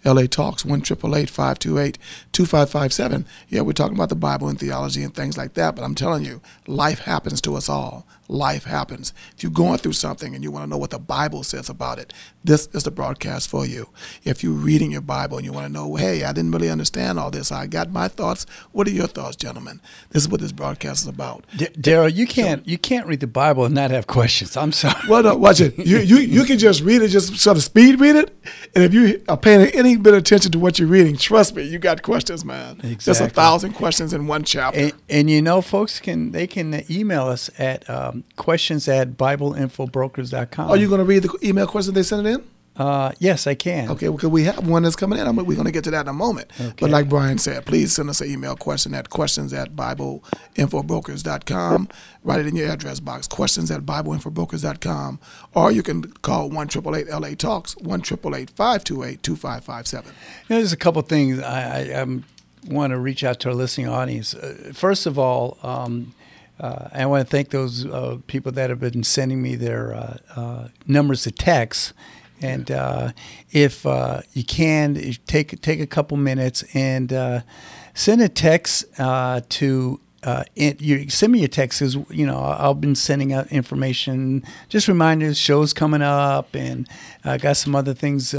[0.06, 1.98] LA Talks, 1 528
[2.32, 3.26] 2557.
[3.50, 6.24] Yeah, we're talking about the Bible and theology and things like that, but I'm telling
[6.24, 9.14] you, life happens to us all life happens.
[9.36, 12.00] If you're going through something and you want to know what the Bible says about
[12.00, 12.14] it,
[12.44, 13.90] this is the broadcast for you.
[14.24, 17.20] If you're reading your Bible and you want to know, hey, I didn't really understand
[17.20, 18.46] all this, I got my thoughts.
[18.72, 19.82] What are your thoughts, gentlemen?
[20.10, 21.46] This is what this broadcast is about.
[21.56, 24.56] D- Daryl, you can't so, you can't read the Bible and not have questions.
[24.58, 24.96] I'm sorry.
[25.08, 25.78] Well, no, watch it.
[25.78, 28.36] You you you can just read it, just sort of speed read it,
[28.76, 31.64] and if you are paying any bit of attention to what you're reading, trust me,
[31.64, 32.78] you got questions, man.
[32.78, 32.96] Exactly.
[33.06, 34.80] There's a thousand questions in one chapter.
[34.80, 40.70] And, and you know, folks can they can email us at um, questions at BibleInfoBrokers.com.
[40.70, 42.44] Are you going to read the email questions they sent it in?
[42.78, 43.92] Uh, yes, I can.
[43.92, 45.26] Okay, because we have one that's coming in.
[45.36, 46.50] we're going to get to that in a moment.
[46.60, 46.74] Okay.
[46.80, 51.90] But like Brian said, please send us an email question at questions at BibleInfoBrokers.com.
[52.24, 55.20] Write it in your address box, questions at BibleInfoBrokers.com.
[55.54, 60.14] Or you can call 1 LA Talks, 1 528 2557.
[60.48, 62.06] There's a couple things I, I
[62.68, 64.34] want to reach out to our listening audience.
[64.34, 66.16] Uh, first of all, um,
[66.60, 70.18] uh, I want to thank those uh, people that have been sending me their uh,
[70.36, 71.94] uh numbers to text.
[72.42, 73.12] And uh,
[73.52, 74.96] if uh, you can,
[75.28, 77.44] take take a couple minutes and
[77.94, 80.00] send a text to.
[80.56, 84.88] In, you send me a text because you know I've been sending out information, just
[84.88, 86.88] reminders, shows coming up, and
[87.24, 88.36] I got some other things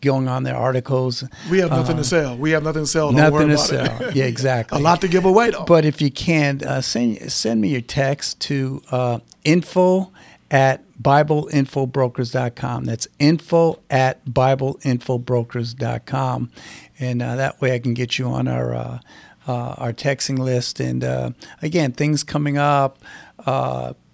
[0.00, 1.24] going on their articles.
[1.50, 2.36] We have nothing to um, sell.
[2.36, 3.12] We have nothing to sell.
[3.12, 4.02] Don't nothing to sell.
[4.02, 4.16] It.
[4.16, 4.78] Yeah, exactly.
[4.78, 5.64] a lot to give away, though.
[5.64, 10.12] But if you can, uh, send send me your text to uh, info
[10.50, 12.84] at BibleInfoBrokers.com.
[12.84, 16.50] That's info at BibleInfoBrokers.com.
[16.98, 18.98] And uh, that way I can get you on our, uh,
[19.46, 20.80] uh, our texting list.
[20.80, 21.30] And uh,
[21.62, 22.98] again, things coming up,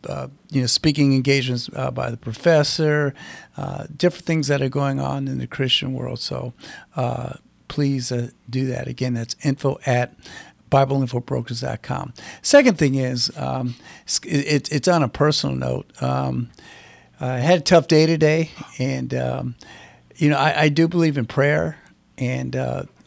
[0.08, 3.14] uh, uh, you know, speaking engagements uh, by the professor,
[3.56, 6.18] uh, different things that are going on in the Christian world.
[6.18, 6.54] So
[6.96, 7.34] uh,
[7.68, 8.88] please uh, do that.
[8.88, 10.14] Again, that's info at
[10.70, 12.14] BibleInfoBrokers.com.
[12.42, 13.74] Second thing is, um,
[14.24, 15.90] it, it's on a personal note.
[16.02, 16.50] Um,
[17.20, 19.54] I had a tough day today, and um,
[20.16, 21.78] you know, I, I, do believe in prayer,
[22.18, 22.54] and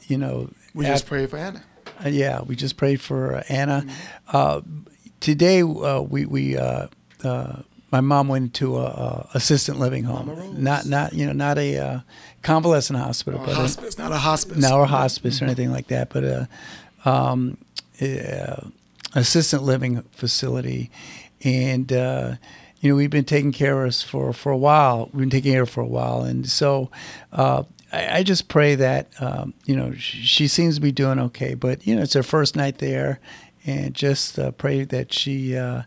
[0.08, 1.64] you know, we just pray for Anna.
[2.06, 3.84] yeah, we just prayed for Anna.
[3.86, 6.88] Mm-hmm today uh, we we uh,
[7.24, 11.58] uh, my mom went into a, a assistant living home, not not you know not
[11.58, 12.00] a uh,
[12.42, 16.10] convalescent hospital, but hospice, a, not a hospice, not a hospice or anything like that,
[16.10, 16.50] but a,
[17.06, 17.58] um,
[18.02, 18.72] a
[19.16, 20.92] assistant living facility,
[21.44, 22.36] and uh,
[22.80, 25.10] you know we've been taking care of us for for a while.
[25.14, 26.90] We've been taking care of her for a while, and so.
[27.32, 31.18] Uh, I, I just pray that um, you know she, she seems to be doing
[31.20, 33.20] okay, but you know it's her first night there,
[33.66, 35.84] and just uh, pray that she uh,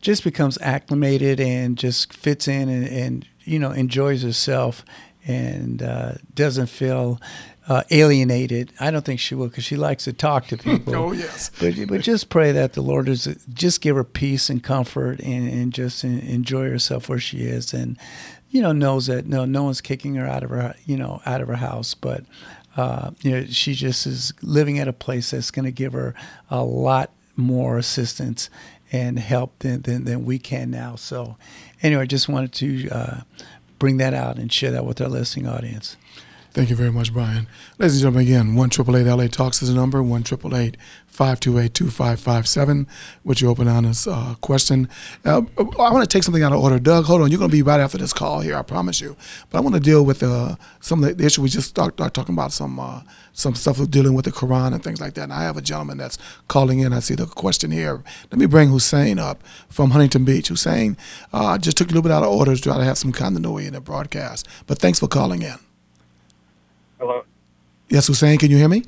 [0.00, 4.84] just becomes acclimated and just fits in and, and you know enjoys herself
[5.26, 7.20] and uh, doesn't feel
[7.68, 8.72] uh, alienated.
[8.78, 10.94] I don't think she will because she likes to talk to people.
[10.94, 11.50] oh yes.
[11.58, 15.48] But but just pray that the Lord is just give her peace and comfort and,
[15.48, 17.98] and just enjoy herself where she is and
[18.50, 21.40] you know knows that no no one's kicking her out of her you know out
[21.40, 22.24] of her house but
[22.76, 26.14] uh, you know she just is living at a place that's going to give her
[26.50, 28.48] a lot more assistance
[28.92, 30.96] and help than, than, than we can now.
[30.96, 31.36] So
[31.82, 33.20] anyway, I just wanted to uh,
[33.78, 35.96] bring that out and share that with our listening audience.
[36.52, 37.48] Thank you very much, Brian.
[37.78, 38.70] Ladies and gentlemen, again, 1
[39.06, 40.22] LA Talks is the number, 1
[41.16, 42.86] 528 2557,
[43.22, 44.88] which you open on this uh, question.
[45.24, 46.78] Uh, I want to take something out of order.
[46.78, 47.30] Doug, hold on.
[47.30, 49.16] You're going to be right after this call here, I promise you.
[49.48, 51.94] But I want to deal with uh, some of the, the issue we just start,
[51.94, 53.00] start talking about, some uh,
[53.32, 55.24] some stuff dealing with the Quran and things like that.
[55.24, 56.92] And I have a gentleman that's calling in.
[56.92, 58.02] I see the question here.
[58.30, 60.48] Let me bring Hussein up from Huntington Beach.
[60.48, 60.96] Hussein,
[61.32, 63.12] uh, I just took a little bit out of order to try to have some
[63.12, 64.48] continuity in the broadcast.
[64.66, 65.56] But thanks for calling in.
[66.98, 67.24] Hello.
[67.88, 68.84] Yes, Hussein, can you hear me?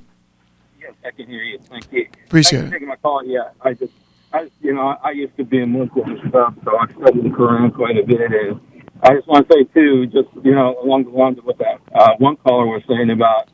[0.81, 1.59] Yes, I can hear you.
[1.59, 2.09] Thank you.
[2.29, 2.73] Appreciate Thanks it.
[2.75, 3.25] taking my call.
[3.25, 3.93] Yeah, I just,
[4.35, 7.31] I, you know, I used to be a Muslim and stuff, so I studied the
[7.31, 8.61] Quran quite a bit, and
[9.03, 11.81] I just want to say too, just you know, along the lines of what that
[11.95, 13.49] uh, one caller was saying about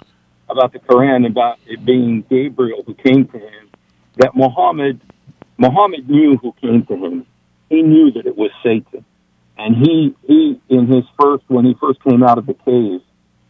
[0.49, 3.71] about the Quran, about it being Gabriel who came to him,
[4.17, 5.01] that Muhammad,
[5.57, 7.27] Muhammad knew who came to him.
[7.71, 9.05] He knew that it was Satan,
[9.57, 13.03] and he he in his first when he first came out of the cave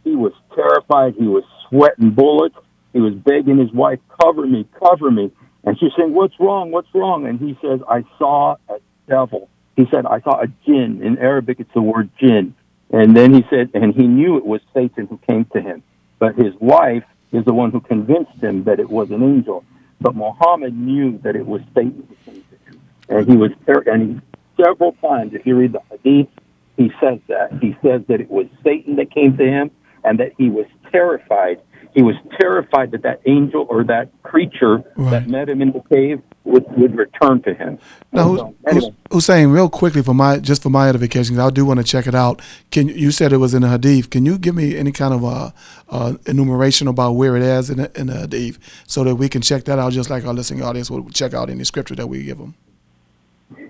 [0.05, 1.15] he was terrified.
[1.19, 2.57] He was sweating bullets.
[2.95, 5.31] He was begging his wife, cover me, cover me.
[5.65, 6.71] And she's saying, what's wrong?
[6.71, 7.27] What's wrong?
[7.27, 8.79] And he says, I saw a
[9.09, 9.51] devil.
[9.77, 11.03] He said, I saw a jinn.
[11.03, 12.55] In Arabic, it's the word jinn.
[12.91, 15.83] And then he said, and he knew it was Satan who came to him.
[16.19, 19.65] But his wife is the one who convinced him that it was an angel.
[20.01, 22.81] But Muhammad knew that it was Satan who came to him.
[23.09, 23.51] And he was,
[23.87, 24.23] and
[24.57, 26.29] he, several times, if you read the hadith,
[26.77, 27.53] he says that.
[27.61, 29.73] He says that it was Satan that came to him
[30.05, 31.61] and that he was terrified.
[31.95, 35.11] He was terrified that that angel or that creature right.
[35.11, 37.79] that met him in the cave would, would return to him.
[38.13, 38.95] Now, so, anyway.
[39.13, 42.15] Hussein, real quickly for my just for my edification, I do want to check it
[42.15, 42.43] out.
[42.73, 44.11] Can you said it was in the Hadith?
[44.11, 45.55] Can you give me any kind of a,
[45.89, 49.41] a enumeration about where it is in the, in the Hadith, so that we can
[49.41, 52.25] check that out, just like our listening audience will check out any scripture that we
[52.25, 52.57] give them?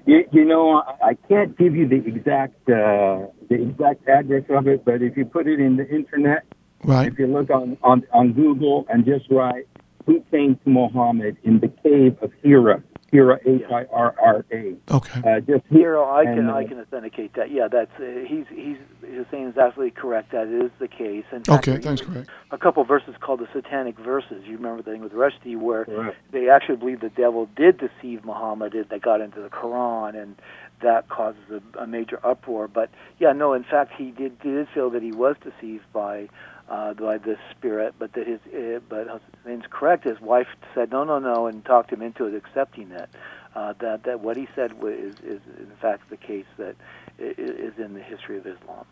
[0.06, 4.82] You, you know, I can't give you the exact uh, the exact address of it,
[4.84, 6.44] but if you put it in the internet,
[6.84, 7.12] right.
[7.12, 9.66] if you look on, on, on Google and just write
[10.06, 14.76] who came to Muhammad in the cave of Hira, Hira H I R R A.
[14.90, 15.22] Okay.
[15.24, 17.50] Uh, just Hira, I can and, uh, I can authenticate that.
[17.50, 20.32] Yeah, that's uh, he's he's Hussein is absolutely correct.
[20.32, 21.24] That is the case.
[21.32, 22.28] In fact, okay, thanks, Craig.
[22.50, 24.44] A couple verses called the Satanic verses.
[24.44, 26.14] You remember the thing with Rushdie where right.
[26.32, 28.74] they actually believe the devil did deceive Muhammad.
[28.90, 30.36] That got into the Quran and
[30.82, 32.68] that causes a, a major uproar.
[32.68, 33.54] But yeah, no.
[33.54, 36.28] In fact, he did did feel that he was deceived by
[36.68, 40.04] uh, by this spirit, but that his uh, but Hussein's correct.
[40.04, 43.08] His wife said no, no, no, and talked him into it, accepting it.
[43.54, 46.76] Uh, that that what he said is is in fact the case that
[47.18, 48.84] is in the history of Islam.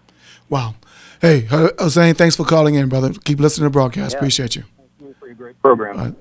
[0.48, 0.74] Wow.
[1.20, 3.12] Hey, Hussein, thanks for calling in, brother.
[3.24, 4.12] Keep listening to the broadcast.
[4.12, 4.18] Yeah.
[4.18, 4.62] Appreciate you.
[4.78, 6.16] Thank you for your great program.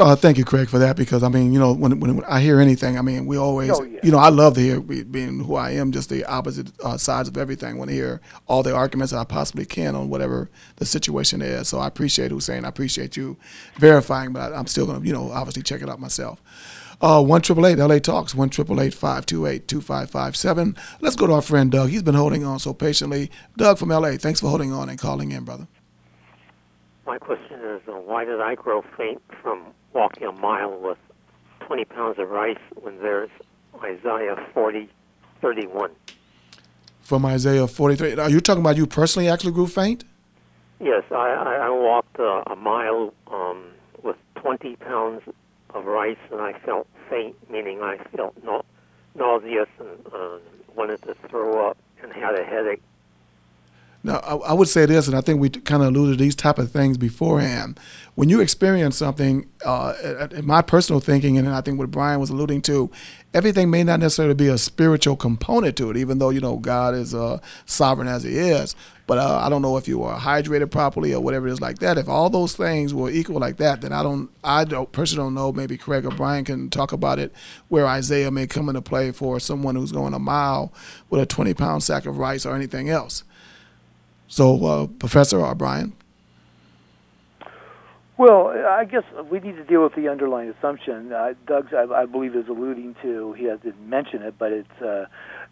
[0.00, 0.96] Uh, uh, thank you, Craig, for that.
[0.96, 3.70] Because I mean, you know, when, when, when I hear anything, I mean, we always,
[3.70, 4.00] oh, yeah.
[4.02, 7.28] you know, I love to hear being who I am, just the opposite uh, sides
[7.28, 7.76] of everything.
[7.78, 11.68] When to hear all the arguments that I possibly can on whatever the situation is.
[11.68, 12.64] So I appreciate Hussein.
[12.64, 13.36] I appreciate you
[13.76, 16.40] verifying, but I, am still going to, you know, obviously check it out myself.
[17.02, 20.36] Uh, one triple eight LA Talks one triple eight five two eight two five five
[20.36, 20.76] seven.
[21.00, 21.90] Let's go to our friend Doug.
[21.90, 23.30] He's been holding on so patiently.
[23.56, 25.66] Doug from LA, thanks for holding on and calling in, brother.
[27.06, 30.98] My question is, uh, why did I grow faint from walking a mile with
[31.60, 33.30] 20 pounds of rice when there's
[33.82, 34.88] Isaiah 40,
[35.40, 35.90] 31.
[37.00, 38.14] From Isaiah 43.
[38.14, 40.04] Are you talking about you personally actually grew faint?
[40.80, 43.64] Yes, I, I, I walked uh, a mile um,
[44.02, 45.22] with 20 pounds
[45.74, 48.62] of rice and I felt faint, meaning I felt no,
[49.14, 50.38] nauseous and uh,
[50.74, 52.82] wanted to throw up and had a headache.
[54.02, 56.34] Now, I, I, would say this, and I think we kind of alluded to these
[56.34, 57.78] type of things beforehand.
[58.14, 62.30] When you experience something, uh, in my personal thinking, and I think what Brian was
[62.30, 62.90] alluding to,
[63.34, 66.94] everything may not necessarily be a spiritual component to it, even though you know God
[66.94, 68.74] is uh, sovereign as He is.
[69.06, 71.80] But uh, I don't know if you were hydrated properly or whatever it is like
[71.80, 71.98] that.
[71.98, 75.34] If all those things were equal like that, then I don't, I don't personally don't
[75.34, 75.52] know.
[75.52, 77.34] Maybe Craig or Brian can talk about it,
[77.68, 80.72] where Isaiah may come into play for someone who's going a mile
[81.10, 83.24] with a 20 pound sack of rice or anything else.
[84.30, 85.92] So, uh, Professor O'Brien.
[88.16, 91.12] Well, I guess we need to deal with the underlying assumption.
[91.12, 93.32] Uh, Doug's, I, I believe, is alluding to.
[93.32, 95.06] He hasn't mentioned it, but it's uh,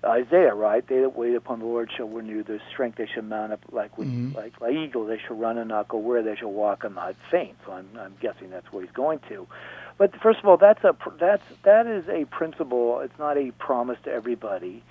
[0.04, 0.86] Isaiah, right?
[0.86, 2.98] They that wait upon the Lord shall renew their strength.
[2.98, 4.36] They shall mount up like mm-hmm.
[4.36, 5.08] like like eagles.
[5.08, 6.22] They shall run and not go where.
[6.22, 7.56] They shall walk and not faint.
[7.66, 9.48] So I'm, I'm guessing that's what he's going to.
[9.96, 13.00] But first of all, that's a that's that is a principle.
[13.00, 14.84] It's not a promise to everybody.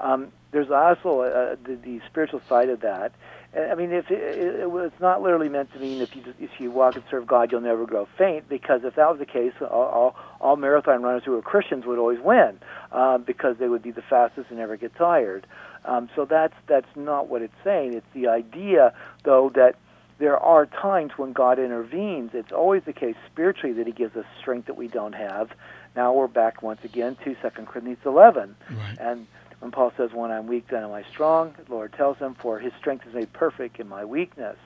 [0.00, 3.12] Um, there's also uh, the, the spiritual side of that
[3.56, 6.40] I mean, if it, it, it, it's not literally meant to mean if you just,
[6.40, 8.48] if you walk and serve God, you'll never grow faint.
[8.48, 11.98] Because if that was the case, all, all, all marathon runners who were Christians would
[11.98, 12.58] always win
[12.90, 15.46] uh, because they would be the fastest and never get tired.
[15.84, 17.94] Um, so that's that's not what it's saying.
[17.94, 19.76] It's the idea, though, that
[20.18, 22.30] there are times when God intervenes.
[22.32, 25.50] It's always the case spiritually that He gives us strength that we don't have.
[25.94, 28.98] Now we're back once again to Second Corinthians 11, right.
[28.98, 29.28] and
[29.64, 32.58] when Paul says, When I'm weak, then am I strong, the Lord tells him, For
[32.58, 34.58] his strength is made perfect in my weakness.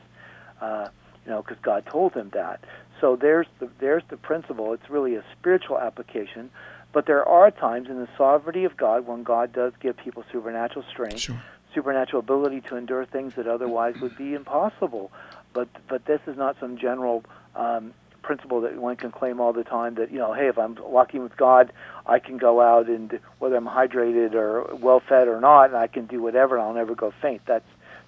[0.61, 0.89] Uh,
[1.25, 2.65] you know, because God told him that.
[3.01, 4.73] So there's the, there's the principle.
[4.73, 6.51] It's really a spiritual application.
[6.93, 10.85] But there are times in the sovereignty of God when God does give people supernatural
[10.91, 11.41] strength, sure.
[11.75, 15.13] supernatural ability to endure things that otherwise would be impossible.
[15.53, 17.95] But but this is not some general um,
[18.29, 21.23] principle that one can claim all the time that you know, hey, if I'm walking
[21.23, 21.73] with God,
[22.05, 25.87] I can go out and whether I'm hydrated or well fed or not, and I
[25.87, 27.41] can do whatever, and I'll never go faint.
[27.47, 27.65] That's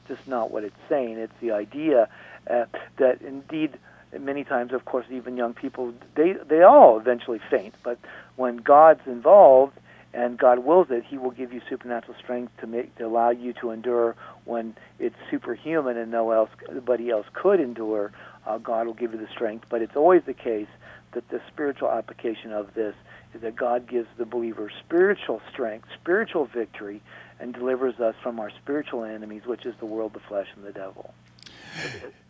[0.09, 1.17] just not what it's saying.
[1.17, 2.11] It's the idea
[2.51, 2.67] uh,
[2.99, 3.79] that indeed
[4.21, 7.99] many times, of course, even young people they they all eventually faint, but
[8.37, 9.73] when God's involved
[10.13, 13.55] and God wills it, He will give you supernatural strength to make to allow you
[13.55, 18.13] to endure when it's superhuman and no else nobody else could endure
[18.47, 19.67] uh, God will give you the strength.
[19.69, 20.69] But it's always the case
[21.13, 22.95] that the spiritual application of this
[23.35, 27.03] is that God gives the believer spiritual strength, spiritual victory,
[27.39, 30.73] and delivers us from our spiritual enemies, which is the world, the flesh, and the
[30.73, 31.15] devil.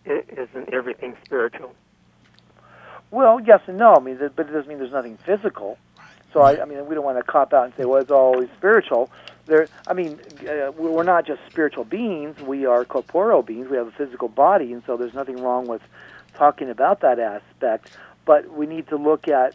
[0.05, 1.75] Isn't everything spiritual?
[3.11, 3.95] Well, yes and no.
[3.95, 5.79] I mean, but it doesn't mean there's nothing physical.
[6.33, 8.49] So I, I mean, we don't want to cop out and say, well, it's always
[8.57, 9.11] spiritual.
[9.47, 12.41] There, I mean, uh, we're not just spiritual beings.
[12.41, 13.69] We are corporeal beings.
[13.69, 15.83] We have a physical body, and so there's nothing wrong with
[16.35, 17.91] talking about that aspect.
[18.25, 19.55] But we need to look at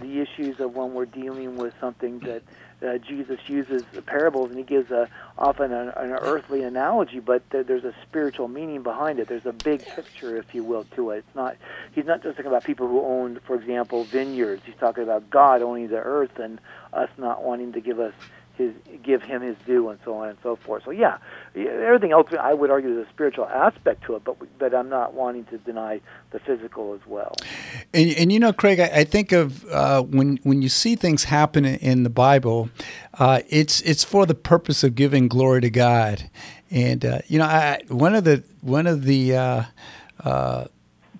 [0.00, 2.42] the issues of when we're dealing with something that
[2.86, 7.66] uh, Jesus uses parables, and he gives a often an, an earthly analogy, but th-
[7.66, 9.28] there's a spiritual meaning behind it.
[9.28, 11.18] There's a big picture, if you will, to it.
[11.18, 11.56] It's not
[11.92, 14.62] he's not just talking about people who own, for example, vineyards.
[14.66, 16.60] He's talking about God owning the earth and
[16.92, 18.14] us not wanting to give us
[18.56, 20.84] his give him his due and so on and so forth.
[20.84, 21.18] So yeah,
[21.54, 25.14] everything else I would argue there's a spiritual aspect to it, but but I'm not
[25.14, 27.34] wanting to deny the physical as well.
[27.94, 31.24] And, and you know, Craig, I, I think of uh, when when you see things
[31.24, 32.70] happen in the Bible,
[33.18, 36.28] uh, it's it's for the purpose of giving glory to God.
[36.70, 39.62] And uh, you know, I, one of the one of the uh,
[40.24, 40.64] uh,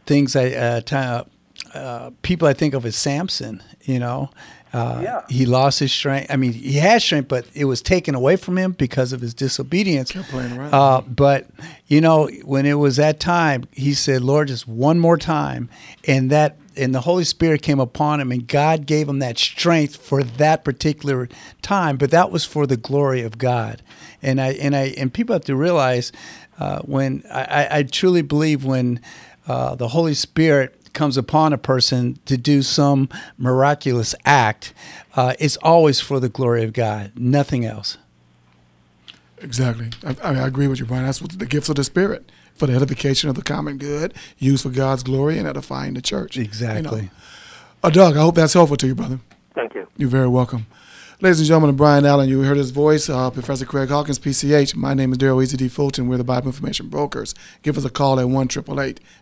[0.06, 3.62] things I uh, t- people I think of is Samson.
[3.82, 4.30] You know,
[4.76, 5.22] uh, yeah.
[5.30, 6.30] He lost his strength.
[6.30, 9.32] I mean, he had strength, but it was taken away from him because of his
[9.32, 10.12] disobedience.
[10.12, 10.74] Kept playing around.
[10.74, 11.46] Uh, but
[11.86, 15.70] you know, when it was that time, he said, "Lord, just one more time,"
[16.06, 19.96] and that and the Holy Spirit came upon him, and God gave him that strength
[19.96, 21.26] for that particular
[21.62, 21.96] time.
[21.96, 23.80] But that was for the glory of God.
[24.20, 26.12] And I and I and people have to realize
[26.58, 29.00] uh, when I, I, truly believe when
[29.46, 34.74] uh, the Holy Spirit comes upon a person to do some miraculous act,
[35.14, 37.98] uh, it's always for the glory of God, nothing else.
[39.38, 39.90] Exactly.
[40.04, 41.04] I, I agree with you, Brian.
[41.04, 44.62] That's what the gifts of the Spirit for the edification of the common good, used
[44.62, 46.38] for God's glory and edifying the church.
[46.38, 47.00] Exactly.
[47.00, 47.10] You know.
[47.84, 49.20] uh, Doug, I hope that's helpful to you, brother.
[49.54, 49.86] Thank you.
[49.96, 50.66] You're very welcome.
[51.22, 54.76] Ladies and gentlemen, Brian Allen, you heard his voice, uh, Professor Craig Hawkins, PCH.
[54.76, 55.66] My name is Daryl Easy D.
[55.66, 56.08] Fulton.
[56.08, 57.34] We're the Bible Information Brokers.
[57.62, 58.48] Give us a call at 1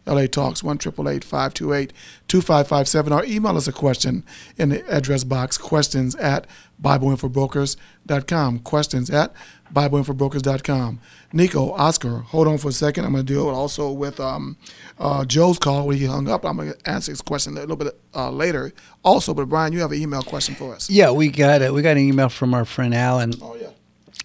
[0.04, 1.92] LA Talks, 1 528
[2.26, 4.24] 2557, or email us a question
[4.56, 6.48] in the address box, questions at
[6.82, 8.58] BibleInfoBrokers.com.
[8.60, 9.32] Questions at
[9.72, 11.00] BibleInfoBrokers.com.
[11.32, 13.04] Nico, Oscar, hold on for a second.
[13.04, 14.56] I'm going to deal also with um,
[14.98, 16.44] uh, Joe's call where he hung up.
[16.44, 18.72] I'm going to answer his question a little bit uh, later.
[19.02, 20.88] Also, but Brian, you have an email question for us.
[20.88, 21.72] Yeah, we got it.
[21.72, 23.34] We got an email from our friend Alan.
[23.42, 23.68] Oh, yeah.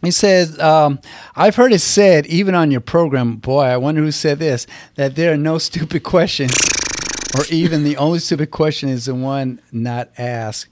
[0.01, 0.99] He says, um,
[1.35, 5.15] I've heard it said, even on your program, boy, I wonder who said this, that
[5.15, 6.53] there are no stupid questions,
[7.37, 10.67] or even the only stupid question is the one not asked.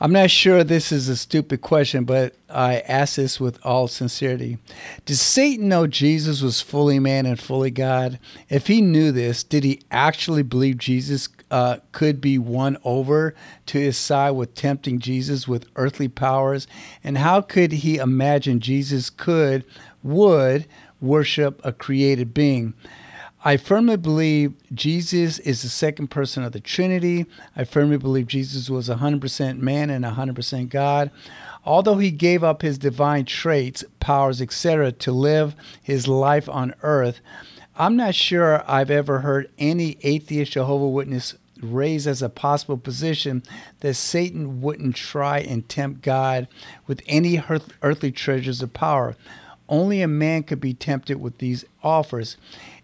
[0.00, 4.58] I'm not sure this is a stupid question, but I ask this with all sincerity.
[5.04, 8.18] Did Satan know Jesus was fully man and fully God?
[8.48, 13.34] If he knew this, did he actually believe Jesus uh, could be won over
[13.66, 16.66] to his side with tempting Jesus with earthly powers?
[17.04, 19.64] And how could he imagine Jesus could,
[20.02, 20.66] would
[21.00, 22.74] worship a created being?
[23.46, 27.26] I firmly believe Jesus is the second person of the Trinity.
[27.54, 31.10] I firmly believe Jesus was 100% man and 100% God.
[31.62, 37.20] Although he gave up his divine traits, powers, etc., to live his life on earth,
[37.76, 43.42] I'm not sure I've ever heard any atheist Jehovah Witness raise as a possible position
[43.80, 46.48] that Satan wouldn't try and tempt God
[46.86, 47.42] with any
[47.82, 49.16] earthly treasures of power.
[49.68, 52.36] Only a man could be tempted with these offers.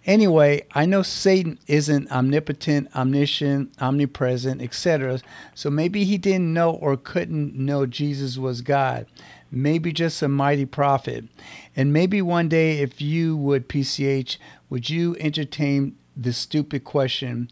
[0.07, 5.21] Anyway, I know Satan isn't omnipotent, omniscient, omnipresent, etc.
[5.55, 9.07] So maybe he didn't know or couldn't know Jesus was God.
[9.51, 11.25] Maybe just a mighty prophet.
[11.77, 14.39] And maybe one day, if you would, PCH,
[14.71, 17.51] would you entertain the stupid question?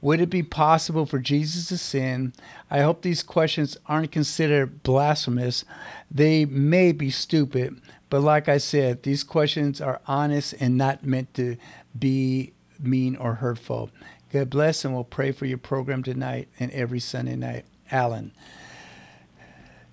[0.00, 2.32] Would it be possible for Jesus to sin?
[2.70, 5.64] I hope these questions aren't considered blasphemous.
[6.10, 7.80] They may be stupid,
[8.10, 11.56] but like I said, these questions are honest and not meant to
[11.98, 13.90] be mean or hurtful.
[14.32, 17.64] God bless, and we'll pray for your program tonight and every Sunday night.
[17.90, 18.32] Alan.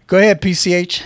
[0.08, 1.04] Go ahead, PCH.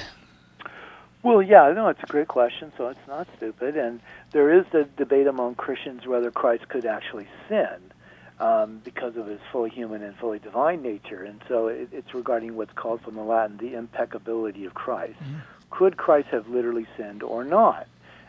[1.22, 3.76] Well, yeah, no, it's a great question, so it's not stupid.
[3.76, 4.00] And
[4.32, 7.92] there is a debate among Christians whether Christ could actually sin
[8.40, 11.24] um, because of his fully human and fully divine nature.
[11.24, 15.20] And so it, it's regarding what's called from the Latin the impeccability of Christ.
[15.24, 15.40] Mm-hmm.
[15.78, 17.88] Could Christ have literally sinned or not?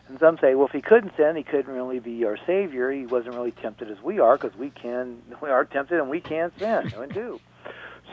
[0.08, 2.90] And some say, well, if he couldn't sin, he couldn't really be our Savior.
[2.90, 6.20] He wasn't really tempted as we are because we can, we are tempted and we
[6.20, 7.40] can sin and do.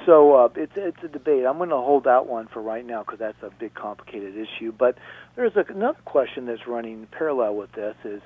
[0.05, 1.45] So uh, it's it's a debate.
[1.45, 4.73] I'm going to hold that one for right now because that's a big, complicated issue.
[4.77, 4.97] But
[5.35, 8.21] there's a, another question that's running parallel with this: is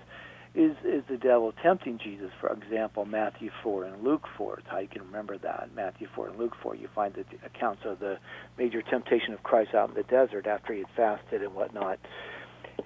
[0.58, 2.32] is is the devil tempting Jesus?
[2.42, 4.60] For example, Matthew 4 and Luke 4.
[4.60, 5.70] It's how you can remember that.
[5.76, 6.76] Matthew 4 and Luke 4.
[6.76, 8.18] You find the accounts of the
[8.58, 12.00] major temptation of Christ out in the desert after he had fasted and whatnot.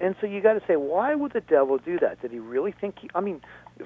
[0.00, 2.20] And so you got to say, why would the devil do that?
[2.20, 2.96] Did he really think?
[3.00, 3.40] He, I mean,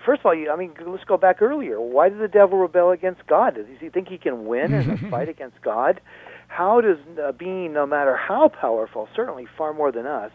[0.05, 1.81] first of all, you, I mean, let's go back earlier.
[1.81, 3.55] Why did the devil rebel against God?
[3.55, 6.01] Does he think he can win in a fight against God?
[6.49, 10.31] How does a being, no matter how powerful, certainly far more than us,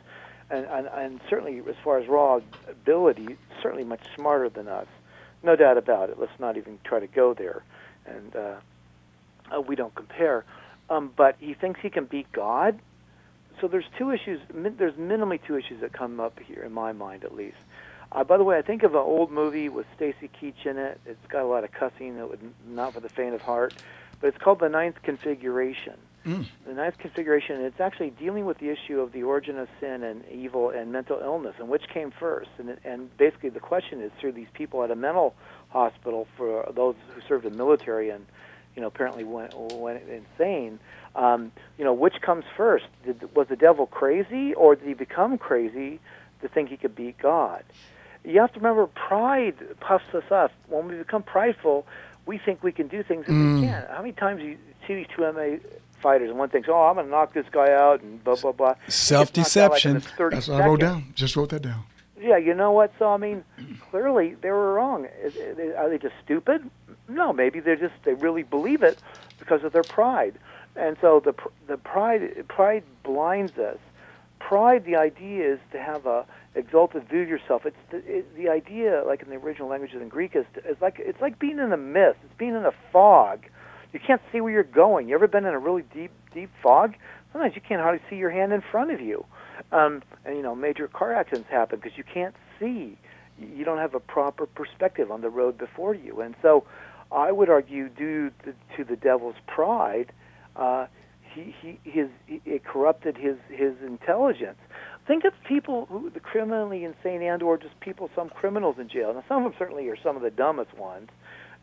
[0.51, 2.39] and, and, and certainly as far as raw
[2.69, 4.87] ability, certainly much smarter than us,
[5.43, 6.19] no doubt about it.
[6.19, 7.63] Let's not even try to go there,
[8.05, 8.55] and uh,
[9.55, 10.45] uh, we don't compare.
[10.89, 12.79] Um, but he thinks he can beat God.
[13.59, 14.41] So there's two issues.
[14.53, 17.57] There's minimally two issues that come up here in my mind, at least.
[18.11, 20.99] Uh, by the way, I think of an old movie with Stacy Keach in it.
[21.05, 23.73] It's got a lot of cussing that would not for the faint of heart,
[24.19, 25.97] but it's called The Ninth Configuration.
[26.25, 26.45] Mm.
[26.67, 30.23] The ninth configuration, it's actually dealing with the issue of the origin of sin and
[30.29, 32.49] evil and mental illness, and which came first.
[32.59, 35.33] And, and basically, the question is through these people at a mental
[35.69, 38.25] hospital for those who served in the military and,
[38.75, 40.79] you know, apparently went, went insane.
[41.15, 42.85] Um, you know, which comes first?
[43.03, 45.99] Did, was the devil crazy, or did he become crazy
[46.41, 47.63] to think he could beat God?
[48.23, 50.51] You have to remember, pride puffs us up.
[50.67, 51.87] When we become prideful,
[52.27, 53.61] we think we can do things that mm.
[53.61, 53.89] we can't.
[53.89, 54.57] How many times you
[54.87, 55.59] see these two MMA
[56.01, 58.51] fighters, and one thinks, "Oh, I'm going to knock this guy out," and blah blah
[58.51, 59.95] blah." Self deception.
[59.95, 61.13] Like That's what I wrote down.
[61.15, 61.83] Just wrote that down.
[62.19, 62.93] Yeah, you know what?
[62.99, 63.43] So I mean,
[63.89, 65.07] clearly they were wrong.
[65.77, 66.69] Are they just stupid?
[67.07, 68.99] No, maybe they're just they really believe it
[69.39, 70.35] because of their pride,
[70.75, 71.33] and so the
[71.67, 73.77] the pride pride blinds us.
[74.39, 76.25] Pride, the idea is to have a
[76.55, 77.65] exalted view of yourself.
[77.65, 80.99] It's the, it, the idea, like in the original languages in Greek, is, is like
[80.99, 82.17] it's like being in a mist.
[82.23, 83.45] It's being in a fog
[83.93, 85.07] you can't see where you're going.
[85.09, 86.95] You ever been in a really deep, deep fog?
[87.31, 89.25] Sometimes you can't hardly see your hand in front of you.
[89.71, 92.97] Um, and you know, major car accidents happen because you can't see.
[93.39, 96.21] You don't have a proper perspective on the road before you.
[96.21, 96.65] And so,
[97.11, 98.31] I would argue, due
[98.77, 100.13] to, the devil's pride,
[100.55, 100.87] uh,
[101.33, 104.57] he, he his it corrupted his his intelligence.
[105.07, 109.13] Think of people who the criminally insane and or just people, some criminals in jail.
[109.13, 111.09] Now, some of them certainly are some of the dumbest ones.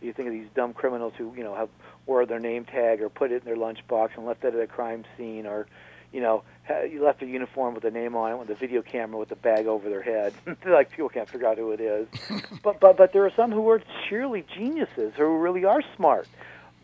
[0.01, 1.68] You think of these dumb criminals who you know have
[2.07, 4.66] wore their name tag or put it in their lunchbox and left it at a
[4.66, 5.66] crime scene, or
[6.12, 6.42] you know
[6.90, 9.36] you left their uniform with a name on it with a video camera with a
[9.36, 10.32] bag over their head.
[10.66, 12.07] like people can't figure out who it is.
[12.62, 16.28] but but but there are some who are surely geniuses who really are smart,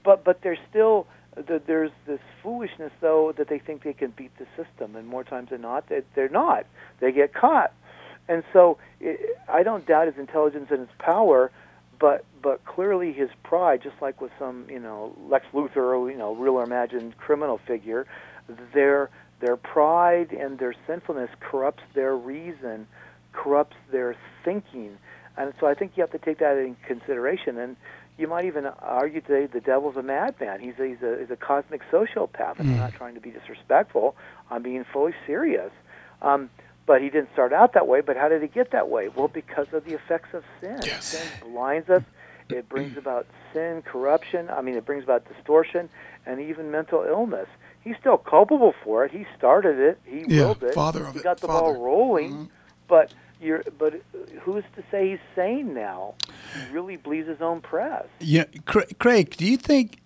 [0.02, 1.06] but but they're still
[1.36, 5.50] there's this foolishness though that they think they can beat the system, and more times
[5.50, 6.66] than not, they're not.
[7.00, 7.72] They get caught,
[8.28, 11.50] and so it, I don't doubt his intelligence and his power,
[12.04, 16.34] but but clearly his pride, just like with some you know Lex Luthor, you know
[16.34, 18.06] real or imagined criminal figure,
[18.74, 19.08] their
[19.40, 22.86] their pride and their sinfulness corrupts their reason,
[23.32, 24.98] corrupts their thinking,
[25.38, 27.56] and so I think you have to take that in consideration.
[27.56, 27.74] And
[28.18, 30.60] you might even argue today the devil's a madman.
[30.60, 32.58] He's a, he's a, he's a cosmic sociopath.
[32.58, 32.72] And mm.
[32.72, 34.14] I'm not trying to be disrespectful.
[34.50, 35.72] I'm being fully serious.
[36.20, 36.50] Um,
[36.86, 38.00] but he didn't start out that way.
[38.00, 39.08] But how did he get that way?
[39.08, 40.80] Well, because of the effects of sin.
[40.84, 41.04] Yes.
[41.06, 42.02] Sin blinds us.
[42.50, 44.50] It brings about sin, corruption.
[44.50, 45.88] I mean, it brings about distortion
[46.26, 47.48] and even mental illness.
[47.80, 49.12] He's still culpable for it.
[49.12, 49.98] He started it.
[50.04, 50.74] He Yeah, willed it.
[50.74, 51.72] father of he it, got the father.
[51.74, 52.32] ball rolling.
[52.32, 52.48] Mhm.
[52.86, 53.62] But you're.
[53.78, 53.94] But
[54.42, 56.14] who's to say he's sane now?
[56.54, 58.04] He really bleeds his own press.
[58.20, 58.44] Yeah,
[58.98, 59.98] Craig, do you think?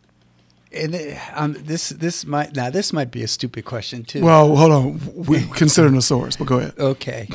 [0.73, 0.99] And uh,
[1.35, 4.23] um, this this might now this might be a stupid question too.
[4.23, 5.01] Well, hold on.
[5.27, 6.75] We considering the source, but go ahead.
[6.79, 7.29] Okay.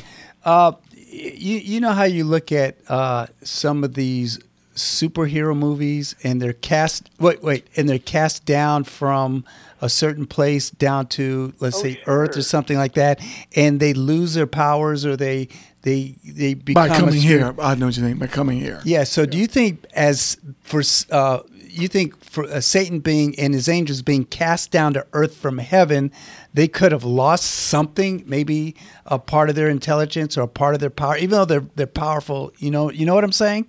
[0.46, 0.74] Uh,
[1.10, 4.40] you you know how you look at uh, some of these
[4.76, 9.46] superhero movies and they're cast wait wait and they're cast down from
[9.82, 13.20] a certain place down to let's Oh, say Earth or something like that,
[13.56, 15.50] and they lose their powers or they
[15.84, 18.20] they they become By a coming super- here, I know what you think.
[18.20, 18.80] By coming here.
[18.86, 19.04] Yeah.
[19.04, 20.82] So, do you think as for
[21.12, 21.40] uh,
[21.74, 25.58] you think for uh, Satan being and his angels being cast down to earth from
[25.58, 26.12] heaven,
[26.54, 30.82] they could have lost something, maybe a part of their intelligence or a part of
[30.82, 32.52] their power, even though they're they're powerful.
[32.58, 33.68] You know, you know what I'm saying?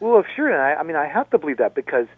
[0.00, 2.08] Well, sure, and I, I mean, I have to believe that because,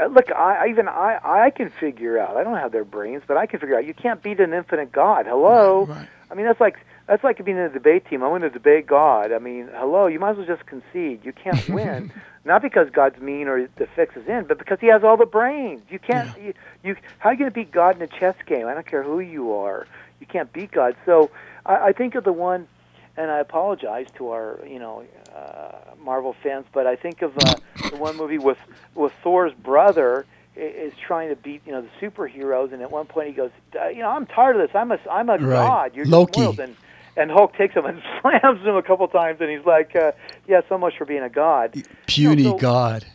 [0.00, 2.36] uh, look, I I even I I can figure out.
[2.36, 3.84] I don't have their brains, but I can figure out.
[3.84, 5.26] You can't beat an infinite God.
[5.26, 5.86] Hello.
[5.86, 6.08] Right, right.
[6.30, 6.76] I mean, that's like
[7.06, 8.22] that's like being in a debate team.
[8.22, 9.32] I want to debate God.
[9.32, 10.06] I mean, hello.
[10.06, 11.24] You might as well just concede.
[11.24, 12.12] You can't win,
[12.44, 15.26] not because God's mean or the fix is in, but because He has all the
[15.26, 15.82] brains.
[15.88, 16.30] You can't.
[16.36, 18.66] You, you how are you going to beat God in a chess game?
[18.66, 19.86] I don't care who you are.
[20.20, 20.94] You can't beat God.
[21.06, 21.30] So
[21.66, 22.68] I, I think of the one,
[23.16, 27.58] and I apologize to our you know uh, Marvel fans, but I think of uh,
[27.90, 28.58] the one movie with
[28.94, 30.26] with Thor's brother
[30.56, 33.88] is trying to beat you know the superheroes, and at one point he goes, uh,
[33.88, 34.74] you know, I'm tired of this.
[34.74, 35.50] I'm a I'm a Right.
[35.50, 35.92] god.
[35.94, 36.36] You're Loki.
[36.58, 36.76] And
[37.16, 40.12] and Hulk takes him and slams him a couple times, and he's like, uh,
[40.46, 41.74] yeah, so much for being a god.
[42.06, 43.04] Puny so- God.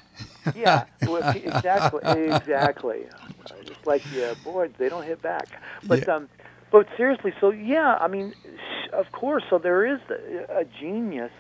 [0.56, 3.06] Yeah, well, exactly, exactly.
[3.06, 5.48] Uh, just like yeah, boy, they don't hit back.
[5.84, 6.16] But Yeah.
[6.16, 6.30] um,
[6.72, 11.32] but seriously, so yeah, I mean, sh- of course, so there is a, a genius,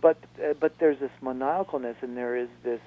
[0.00, 2.80] but uh, but there's this maniacalness, and there is this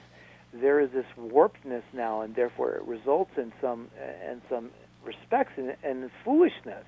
[0.54, 3.90] there is this warpedness now, and therefore it results in some
[4.32, 4.72] in some
[5.06, 6.86] respects in, in foolishness.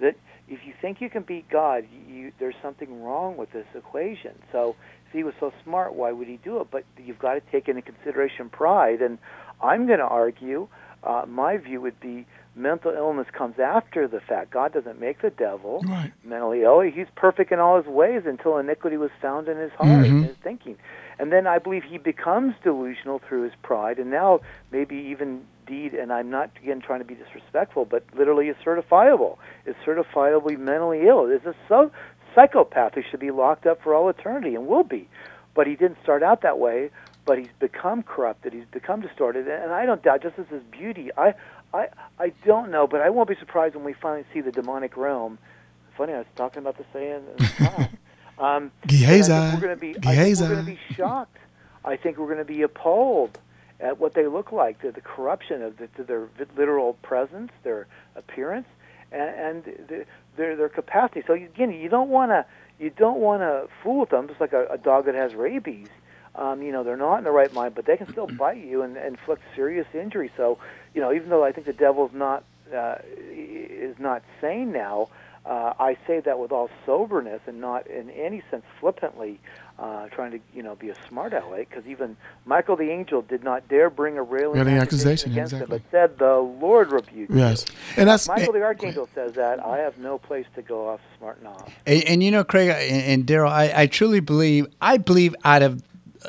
[0.00, 0.14] That
[0.48, 4.32] if you think you can beat God, you, there's something wrong with this equation.
[4.52, 4.76] So
[5.06, 6.68] if he was so smart, why would he do it?
[6.70, 9.00] But you've got to take into consideration pride.
[9.00, 9.18] And
[9.62, 10.68] I'm going to argue,
[11.02, 12.26] uh, my view would be
[12.56, 14.50] mental illness comes after the fact.
[14.52, 16.12] God doesn't make the devil Right.
[16.22, 16.80] mentally ill.
[16.80, 20.36] He's perfect in all his ways until iniquity was found in his heart, in his
[20.42, 20.76] thinking.
[21.18, 24.40] And then I believe he becomes delusional through his pride, and now
[24.70, 29.38] maybe even deed, and I'm not, again, trying to be disrespectful, but literally is certifiable,
[29.66, 31.90] is certifiably mentally ill, is a so-
[32.34, 35.08] psychopath who should be locked up for all eternity and will be.
[35.54, 36.90] But he didn't start out that way,
[37.24, 41.10] but he's become corrupted, he's become distorted, and I don't doubt, just as his beauty,
[41.16, 41.34] I,
[41.72, 41.88] I,
[42.18, 45.38] I don't know, but I won't be surprised when we finally see the demonic realm.
[45.96, 47.88] Funny, I was talking about the saying in.
[48.38, 49.32] Um, Gehazi.
[49.32, 49.96] We're going to be.
[50.06, 51.36] I think we're going to be shocked.
[51.84, 53.38] I think we're going to be appalled
[53.84, 57.52] at what they look like, the, the corruption of the, to their vi- literal presence,
[57.62, 58.66] their appearance,
[59.12, 60.06] and, and the,
[60.36, 61.22] their their capacity.
[61.26, 62.46] So again, you don't want to
[62.80, 65.88] you don't want to fool with them, just like a, a dog that has rabies.
[66.34, 68.82] Um, you know, they're not in the right mind, but they can still bite you
[68.82, 70.32] and, and inflict serious injury.
[70.36, 70.58] So,
[70.94, 72.42] you know, even though I think the devil's not
[72.74, 72.96] uh,
[73.30, 75.10] is not sane now,
[75.44, 79.38] uh, I say that with all soberness and not in any sense flippantly,
[79.78, 81.68] uh, trying to you know be a smart aleck.
[81.68, 85.52] Because even Michael the angel did not dare bring a railing Railing accusation accusation, against
[85.52, 85.76] exactly.
[85.76, 87.64] him, but said, "The Lord rebuked." you." Yes,
[87.96, 89.64] and that's Michael the archangel says that.
[89.64, 91.72] I have no place to go off smarting off.
[91.86, 94.66] And, and you know, Craig and, and Daryl, I, I truly believe.
[94.80, 95.82] I believe out of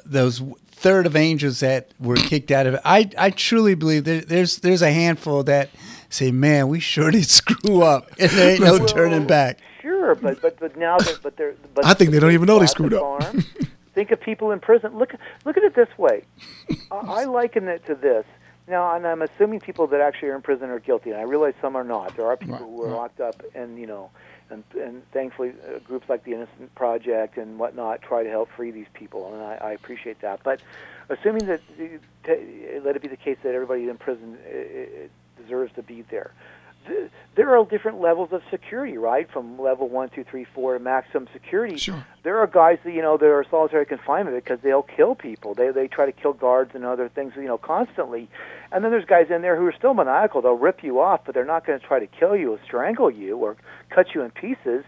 [0.05, 0.41] those
[0.71, 4.57] third of angels that were kicked out of it, I I truly believe there, there's
[4.57, 5.69] there's a handful that
[6.09, 9.59] say, "Man, we sure did screw up," and there ain't no Well, turning back.
[10.05, 12.59] Sure, but but but now that but they're but I think they don't even know
[12.59, 13.23] they screwed the up.
[13.23, 13.43] farm.
[13.93, 14.97] think of people in prison.
[14.97, 15.13] Look
[15.45, 16.23] look at it this way.
[16.91, 18.25] I, I liken it to this.
[18.67, 21.53] Now, and I'm assuming people that actually are in prison are guilty, and I realize
[21.61, 22.15] some are not.
[22.15, 22.95] There are people Right, who are right.
[22.95, 24.09] locked up, and you know,
[24.49, 28.71] and and thankfully, uh, groups like the Innocent Project and whatnot try to help free
[28.71, 30.39] these people, and I, I appreciate that.
[30.43, 30.61] But
[31.09, 31.83] assuming that uh,
[32.25, 36.01] t- let it be the case that everybody in prison uh, uh, deserves to be
[36.09, 36.31] there,
[36.87, 39.29] th- there are different levels of security, right?
[39.29, 41.77] From level one, two, three, four to maximum security.
[41.77, 42.05] Sure.
[42.23, 45.53] There are guys that you know that are solitary confinement because they'll kill people.
[45.53, 48.29] They they try to kill guards and other things, you know, constantly.
[48.71, 50.41] And then there's guys in there who are still maniacal.
[50.41, 53.11] They'll rip you off, but they're not going to try to kill you or strangle
[53.11, 53.57] you or
[53.89, 54.83] cut you in pieces.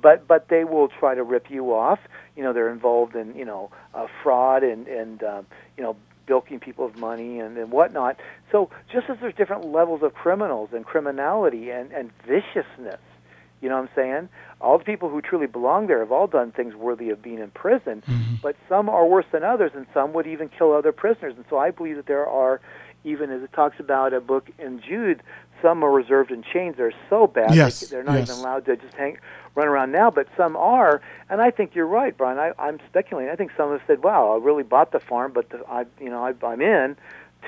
[0.00, 1.98] But but they will try to rip you off.
[2.36, 5.46] You know, they're involved in you know uh, fraud and and um,
[5.76, 5.96] you know
[6.30, 8.14] bilking people of money and, and whatnot.
[8.52, 8.58] So
[8.94, 13.02] just as there's different levels of criminals and criminality and, and viciousness,
[13.60, 14.28] You know what I'm saying?
[14.60, 17.50] All the people who truly belong there have all done things worthy of being in
[17.50, 18.34] prison, mm-hmm.
[18.42, 21.34] but some are worse than others, and some would even kill other prisoners.
[21.36, 22.60] And so I believe that there are,
[23.04, 25.22] even as it talks about a book in Jude,
[25.62, 26.76] some are reserved in chains.
[26.76, 28.28] They're so bad Yes, they, they're not yes.
[28.28, 29.18] even allowed to just hang
[29.54, 30.10] run around now.
[30.10, 32.38] But some are, and I think you're right, Brian.
[32.38, 33.32] I, I'm speculating.
[33.32, 36.10] I think some have said, "Wow, I really bought the farm, but the, I, you
[36.10, 36.96] know, I, I'm in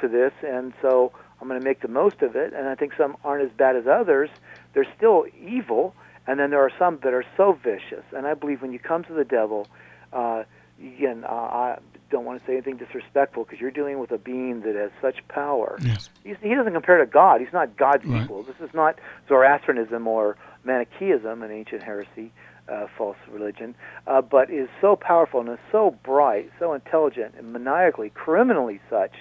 [0.00, 2.92] to this, and so I'm going to make the most of it." And I think
[2.96, 4.30] some aren't as bad as others.
[4.74, 5.94] They're still evil,
[6.26, 8.04] and then there are some that are so vicious.
[8.16, 9.68] And I believe when you come to the devil,
[10.12, 10.44] uh,
[10.80, 11.78] again, uh, I
[12.12, 15.26] don't want to say anything disrespectful because you're dealing with a being that has such
[15.26, 15.78] power.
[15.82, 16.08] Yes.
[16.22, 17.40] He's, he doesn't compare to God.
[17.40, 18.22] He's not God's Right.
[18.22, 18.44] equal.
[18.44, 18.98] This is not
[19.28, 22.30] Zoroastrianism or Manichaeism, an ancient heresy,
[22.68, 23.74] uh, false religion,
[24.06, 29.12] uh, but is so powerful and is so bright, so intelligent, and maniacally, criminally such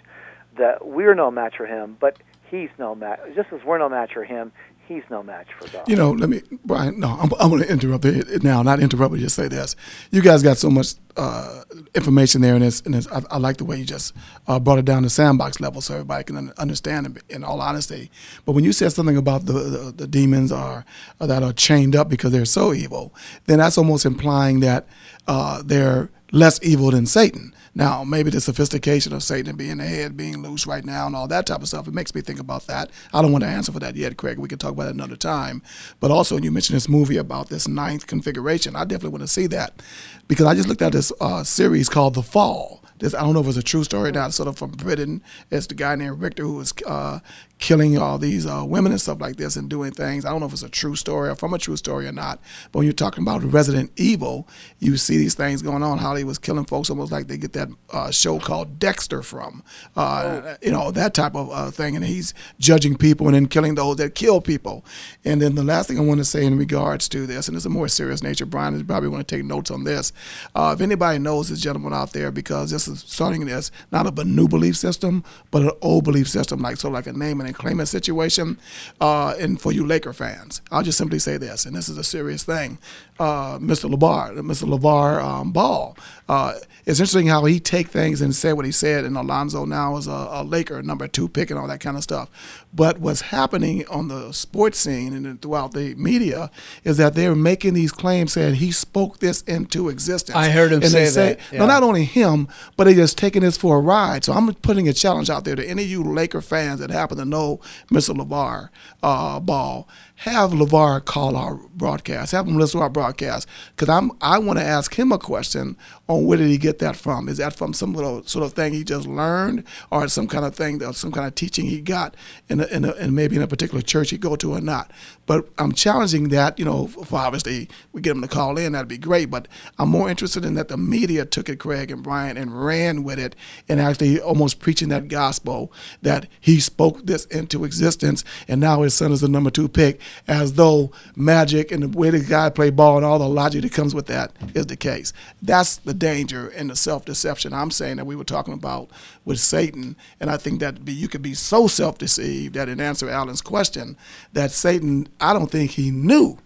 [0.57, 2.17] that we're no match for him, but
[2.51, 3.19] he's no match.
[3.35, 4.51] Just as we're no match for him,
[4.93, 5.87] he's no match for God.
[5.87, 6.99] You know, let me, Brian.
[6.99, 8.61] No, I'm, I'm going to interrupt it now.
[8.61, 9.75] Not interrupt, but just say this.
[10.11, 11.63] You guys got so much uh,
[11.95, 14.13] information there, and it's, and it's, I, I like the way you just
[14.47, 17.17] uh, brought it down to sandbox level, so everybody can understand.
[17.17, 18.11] it In all honesty,
[18.45, 20.85] but when you said something about the the, the demons are
[21.19, 23.13] that are chained up because they're so evil,
[23.45, 24.87] then that's almost implying that
[25.27, 27.53] uh, they're less evil than Satan.
[27.73, 31.27] Now, maybe the sophistication of Satan being the head, being loose right now, and all
[31.29, 32.89] that type of stuff, it makes me think about that.
[33.13, 34.39] I don't want to answer for that yet, Craig.
[34.39, 35.61] We can talk about it another time.
[36.01, 38.75] But also, you mentioned this movie about this ninth configuration.
[38.75, 39.81] I definitely want to see that
[40.27, 42.83] because I just looked at this uh, series called The Fall.
[42.99, 45.23] This, I don't know if it's a true story or not, sort of from Britain.
[45.49, 47.19] It's the guy named Richter who was uh,
[47.61, 50.25] killing all these uh, women and stuff like this and doing things.
[50.25, 52.39] I don't know if it's a true story or from a true story or not.
[52.71, 54.47] But when you're talking about Resident Evil,
[54.79, 55.99] you see these things going on.
[55.99, 59.63] How he was killing folks almost like they get that uh, show called Dexter from,
[59.95, 61.95] uh, you know, that type of uh, thing.
[61.95, 64.83] And he's judging people and then killing those that kill people.
[65.23, 67.65] And then the last thing I want to say in regards to this, and it's
[67.65, 70.11] a more serious nature, Brian, you probably want to take notes on this.
[70.55, 74.17] Uh, if anybody knows this gentleman out there, because this is starting this not of
[74.17, 77.50] a new belief system, but an old belief system, like so like a name and
[77.53, 78.57] claiming situation.
[78.99, 82.03] Uh, and for you Laker fans, I'll just simply say this, and this is a
[82.03, 82.77] serious thing.
[83.19, 83.93] Uh, Mr.
[83.93, 84.67] LaVar, Mr.
[84.67, 85.95] LaVar um, Ball.
[86.27, 86.53] Uh,
[86.85, 90.07] it's interesting how he take things and say what he said, and Alonzo now is
[90.07, 92.60] a, a Laker number two pick and all that kind of stuff.
[92.73, 96.49] But what's happening on the sports scene and throughout the media
[96.83, 100.37] is that they're making these claims saying he spoke this into existence.
[100.37, 102.47] I heard him and they say that, No, not only him,
[102.77, 104.23] but they just taking this for a ride.
[104.23, 107.17] So I'm putting a challenge out there to any of you Laker fans that happen
[107.17, 107.59] to know
[107.91, 108.15] Mr.
[108.15, 108.69] LaVar
[109.03, 109.87] uh, Ball.
[110.21, 112.31] Have LaVar call our broadcast.
[112.31, 115.75] Have him listen to our broadcast because I'm I want to ask him a question
[116.07, 117.27] on where did he get that from?
[117.27, 120.53] Is that from some little sort of thing he just learned, or some kind of
[120.53, 122.15] thing that some kind of teaching he got
[122.49, 124.91] in a, in, a, in maybe in a particular church he go to or not?
[125.25, 126.59] But I'm challenging that.
[126.59, 129.31] You know, for obviously we get him to call in, that'd be great.
[129.31, 129.47] But
[129.79, 133.17] I'm more interested in that the media took it, Craig and Brian, and ran with
[133.17, 133.35] it,
[133.67, 138.93] and actually almost preaching that gospel that he spoke this into existence, and now his
[138.93, 142.69] son is the number two pick, as though magic and the way the guy play
[142.69, 145.13] ball and all the logic that comes with that is the case.
[145.41, 148.89] That's the danger and the self deception I'm saying that we were talking about
[149.25, 152.79] with Satan, and I think that be, you could be so self deceived that in
[152.79, 153.97] answer to Alan's question,
[154.33, 156.37] that Satan, I don't think he knew.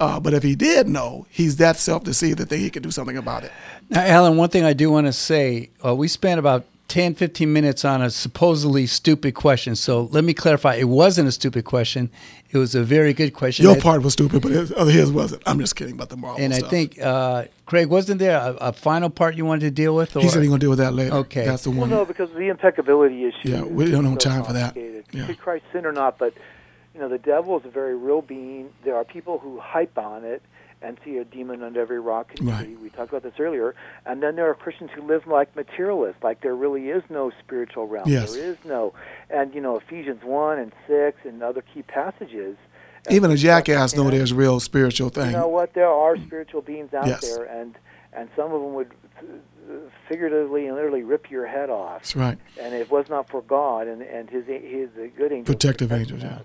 [0.00, 3.42] Uh, but if he did know, he's that self-deceived that he could do something about
[3.42, 3.50] it.
[3.90, 7.52] Now, Alan, one thing I do want to say, uh, we spent about 10, 15
[7.52, 9.76] minutes on a supposedly stupid question.
[9.76, 10.76] So let me clarify.
[10.76, 12.10] It wasn't a stupid question.
[12.50, 13.64] It was a very good question.
[13.64, 15.42] Your I- part was stupid, but his, other his wasn't.
[15.44, 18.72] I'm just kidding about the moral and I think, uh, Craig, wasn't there a, a
[18.72, 20.16] final part you wanted to deal with?
[20.16, 20.20] Or?
[20.20, 21.14] he said he's gonna deal with that later.
[21.16, 21.44] Okay.
[21.44, 21.78] that's the one.
[21.80, 21.98] Well, one.
[21.98, 23.50] no, because of the impeccability issue.
[23.50, 24.74] Yeah, we don't have so time for that.
[24.74, 25.04] complicated.
[25.12, 25.26] Yeah.
[25.26, 26.16] Did Christ sin or not?
[26.16, 26.32] But
[26.94, 28.70] you know, the devil is a very real being.
[28.84, 30.42] There are people who hype on it
[30.80, 32.64] and see a demon under every rock and Right.
[32.64, 32.76] tree.
[32.76, 33.74] We talked about this earlier.
[34.06, 37.86] And then there are Christians who live like materialists, like there really is no spiritual
[37.88, 38.08] realm.
[38.08, 38.34] Yes.
[38.34, 38.92] There is no,
[39.28, 42.56] and you know, Ephesians one and six and other key passages.
[43.10, 45.30] Even a jackass know there's real spiritual thing.
[45.30, 45.72] You know what?
[45.74, 47.20] There are spiritual beings out Yes.
[47.34, 47.76] there, and
[48.12, 48.90] and some of them would
[50.08, 52.00] figuratively and literally rip your head off.
[52.02, 52.38] That's right.
[52.60, 56.38] And it was not for God and and His His good angels Protective angels, yeah.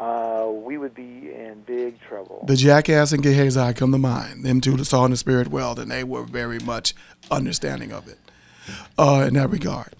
[0.00, 2.44] Us, uh, we would be in big trouble.
[2.46, 4.44] The jackass and Gehazi come to mind.
[4.44, 6.94] Them two saw in the spirit world, and they were very much
[7.30, 8.18] understanding of it
[8.98, 9.94] uh, in that regard.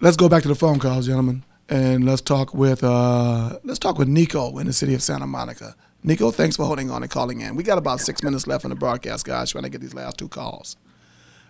[0.00, 3.98] Let's go back to the phone calls, gentlemen, and let's talk with uh, let's talk
[3.98, 5.74] with Nico in the city of Santa Monica.
[6.04, 7.56] Nico, thanks for holding on and calling in.
[7.56, 9.50] We got about six minutes left in the broadcast, guys.
[9.50, 10.76] Trying to get these last two calls.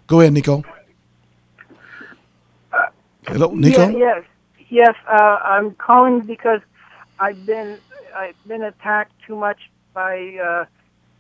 [0.07, 0.63] Go ahead, Nico.
[3.27, 3.89] Hello, Nico.
[3.89, 4.25] Yeah, yes,
[4.69, 4.95] yes.
[5.07, 6.61] Uh, I'm calling because
[7.19, 7.79] I've been
[8.17, 9.59] I've been attacked too much
[9.93, 10.65] by uh,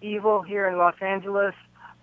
[0.01, 1.55] evil here in Los Angeles.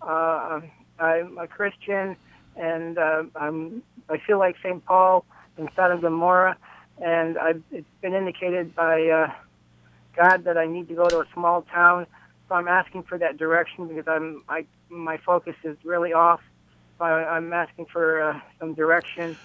[0.01, 0.61] Uh,
[0.99, 2.15] I'm a Christian,
[2.55, 4.83] and uh, I'm I feel like St.
[4.85, 5.25] Paul
[5.57, 6.57] in Sodom and Gomorrah,
[7.03, 9.31] and I've, it's been indicated by uh,
[10.15, 12.07] God that I need to go to a small town.
[12.47, 16.41] So I'm asking for that direction because I'm I my focus is really off.
[16.97, 19.37] So I, I'm asking for uh, some direction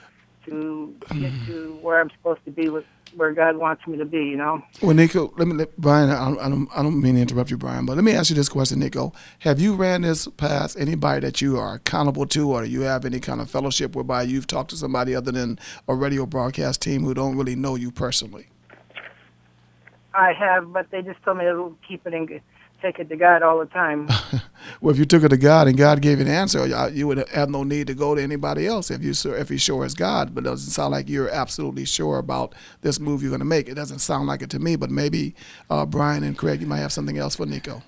[0.46, 1.46] to get mm.
[1.46, 2.84] to where I'm supposed to be with
[3.14, 4.24] where God wants me to be.
[4.24, 4.62] You know.
[4.82, 6.10] Well, Nico, let me, let, Brian.
[6.10, 8.30] I don't, I don't, I don't mean to interrupt you, Brian, but let me ask
[8.30, 9.12] you this question, Nico.
[9.40, 13.04] Have you ran this past anybody that you are accountable to, or do you have
[13.04, 17.04] any kind of fellowship whereby you've talked to somebody other than a radio broadcast team
[17.04, 18.48] who don't really know you personally?
[20.14, 22.40] I have, but they just told me to keep it and
[22.86, 24.08] take it to God all the time.
[24.80, 27.06] Well, if you took it to God and God gave you an answer, you- you
[27.06, 29.84] would have no need to go to anybody else if you sur- if you sure
[29.84, 30.34] is God.
[30.34, 33.68] But it doesn't sound like you're absolutely sure about this move you're going to make.
[33.68, 34.74] It doesn't sound like it to me.
[34.74, 35.36] But maybe
[35.70, 37.84] uh, Brian and Craig, you might have something else for Nico.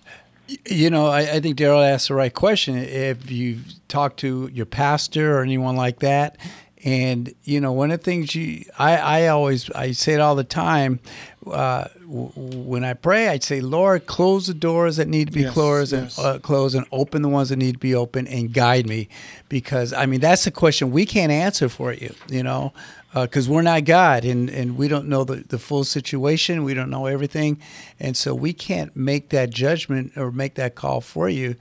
[0.67, 2.77] You know, I, I think Daryl asked the right question.
[2.79, 6.37] If you've talked to your pastor or anyone like that,
[6.85, 10.35] and you know, one of the things you, I, I always, I say it all
[10.37, 11.01] the time.
[11.47, 15.43] Uh, w- when I pray, I say, Lord, close the doors that need to be
[15.43, 16.19] Yes, closed yes.
[16.19, 19.09] and uh, close, and open the ones that need to be open, and guide me,
[19.49, 22.15] because I mean that's a question we can't answer for you.
[22.29, 22.73] You know,
[23.15, 26.63] because we're not God and, and we don't know the, the full situation.
[26.65, 27.59] We don't know everything.
[27.99, 31.57] And so we can't make that judgment or make that call for you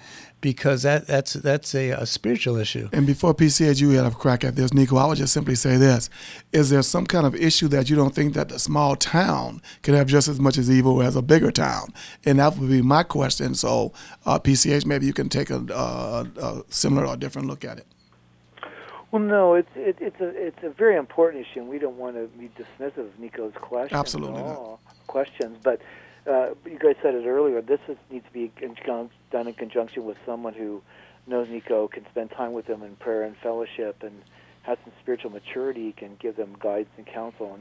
[0.47, 2.87] because that, that's that's a, a spiritual issue.
[2.93, 4.95] And before PCH, you had a crack at this, Nico.
[4.95, 6.09] I would just simply say this:
[6.53, 9.93] Is there some kind of issue that you don't think that the small town could
[9.93, 11.93] have just as much as evil as a bigger town?
[12.23, 13.55] And that would be my question.
[13.55, 13.91] So,
[14.25, 17.87] uh, PCH, maybe you can take a, uh, a similar or different look at it.
[19.11, 22.15] Well, no, it's it, it's a it's a very important issue, and we don't want
[22.15, 23.97] to be dismissive of Nico's question.
[23.97, 24.55] Absolutely at not.
[24.55, 25.57] all, questions.
[25.61, 25.81] But
[26.27, 27.61] uh, you guys said it earlier.
[27.61, 30.81] This is, needs to be conjun- done in conjunction with someone who
[31.25, 34.21] knows Nico, can spend time with him in prayer and fellowship, and
[34.63, 37.53] has some spiritual maturity, can give them guidance and counsel.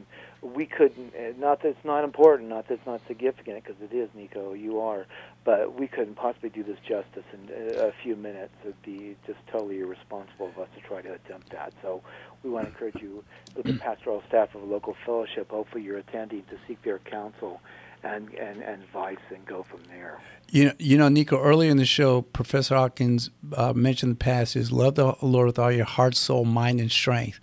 [0.43, 1.15] And we couldn't.
[1.15, 4.53] uh, Not that it's not important, not that it's not significant, because it is, Nico.
[4.55, 5.07] You are.
[5.45, 7.49] But we couldn't possibly do this justice in
[7.79, 8.53] uh, a few minutes.
[8.63, 11.73] It'd be just totally irresponsible of us to try to attempt that.
[11.83, 12.03] So
[12.43, 13.23] we want to encourage you,
[13.57, 17.61] with the pastoral staff of a local fellowship, hopefully you're attending to seek their counsel
[18.15, 20.21] and, and, and advice and go from there.
[20.49, 21.41] You know, you know, Nico.
[21.41, 25.73] Earlier in the show, Professor Hawkins uh, mentioned the passage: "Love the Lord with all
[25.73, 27.41] your heart, soul, mind, and strength."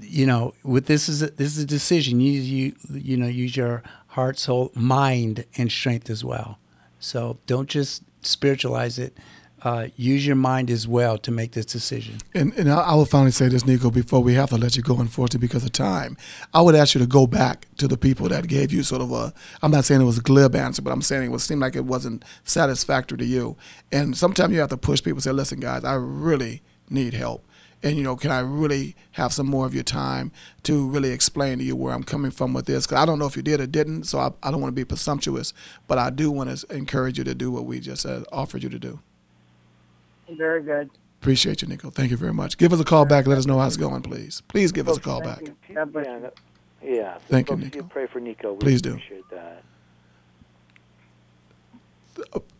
[0.00, 2.20] You know, with this is a, this is a decision.
[2.20, 6.58] You you you know use your heart, soul, mind, and strength as well.
[6.98, 9.16] So don't just spiritualize it.
[9.64, 12.18] Uh, use your mind as well to make this decision.
[12.34, 14.98] And, and I, will finally say this, Nico, before we have to let you go,
[14.98, 16.16] unfortunately, because of time.
[16.52, 19.12] I would ask you to go back to the people that gave you sort of
[19.12, 19.32] a,
[19.62, 21.76] I'm not saying it was a glib answer, but I'm saying it was seemed like
[21.76, 23.56] it wasn't satisfactory to you.
[23.92, 27.46] And sometimes you have to push people say, listen, guys, I really need help.
[27.84, 30.32] And, you know, can I really have some more of your time
[30.64, 32.86] to really explain to you where I'm coming from with this?
[32.86, 34.80] Because I don't know if you did or didn't, so I, I don't want to
[34.80, 35.52] be presumptuous,
[35.88, 38.68] but I do want to encourage you to do what we just uh, offered you
[38.68, 39.00] to do.
[40.36, 40.90] Very good.
[41.20, 41.90] Appreciate you, Nico.
[41.90, 42.58] Thank you very much.
[42.58, 43.26] Give us a call back.
[43.28, 44.42] Let us know how it's going, please.
[44.48, 45.54] Please give us a call thank back.
[45.68, 46.02] you.
[46.02, 46.30] Yeah,
[46.82, 46.96] you.
[46.96, 47.18] yeah.
[47.28, 47.86] Thank you, folks, Nico.
[47.88, 48.54] Pray for Nico.
[48.54, 48.94] We Please do.
[48.94, 49.62] appreciate that.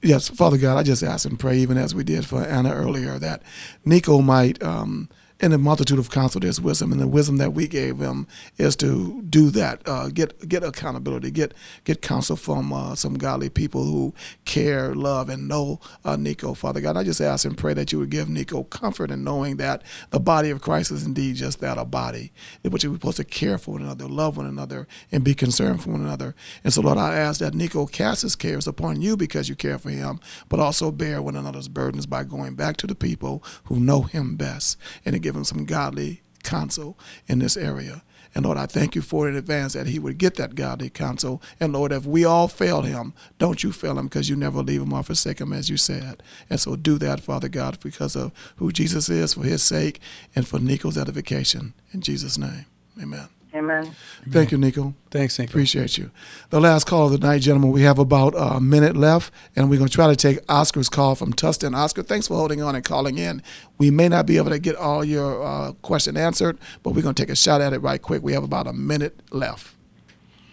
[0.01, 3.18] Yes, Father God, I just ask and pray, even as we did for Anna earlier,
[3.18, 3.43] that
[3.85, 5.09] Nico might, um,
[5.43, 8.28] in the multitude of counsel, there's wisdom, and the wisdom that we gave him
[8.59, 13.51] is to do that, uh, get get accountability, get get counsel from uh, some godly
[13.51, 14.14] people who
[14.45, 16.55] care, love, and know uh, Nico.
[16.55, 19.57] Father God, I just ask and pray that you would give Nico comfort in knowing
[19.57, 22.30] that the body of Christ is indeed just that, a body,
[22.62, 25.90] which we're supposed to care for one another, love one another, and be concerned for
[25.90, 26.36] one another.
[26.62, 29.78] And so, Lord, I ask that Nico cast his cares upon you because you care
[29.78, 33.80] for him, but also bear one another's burdens by going back to the people who
[33.80, 38.03] know him best and to give him some godly counsel in this area.
[38.35, 40.89] And Lord, I thank you for it in advance that he would get that godly
[40.89, 41.43] counsel.
[41.61, 44.80] And Lord, if we all fail him, don't you fail him because you never leave
[44.80, 46.22] him or forsake him, as you said.
[46.49, 50.01] And so do that, Father God, because of who Jesus is, for his sake,
[50.35, 51.74] and for Nico's edification.
[51.93, 52.64] In Jesus' name,
[53.01, 53.28] amen.
[53.55, 53.94] Amen.
[54.30, 54.94] Thank you, Nico.
[55.11, 55.50] Thanks, Nico.
[55.50, 56.11] Appreciate you.
[56.48, 57.70] The last call of the night, gentlemen.
[57.70, 61.14] We have about a minute left, and we're going to try to take Oscar's call
[61.14, 61.76] from Tustin.
[61.76, 63.42] Oscar, thanks for holding on and calling in.
[63.76, 67.14] We may not be able to get all your uh, question answered, but we're going
[67.14, 68.22] to take a shot at it right quick.
[68.22, 69.74] We have about a minute left.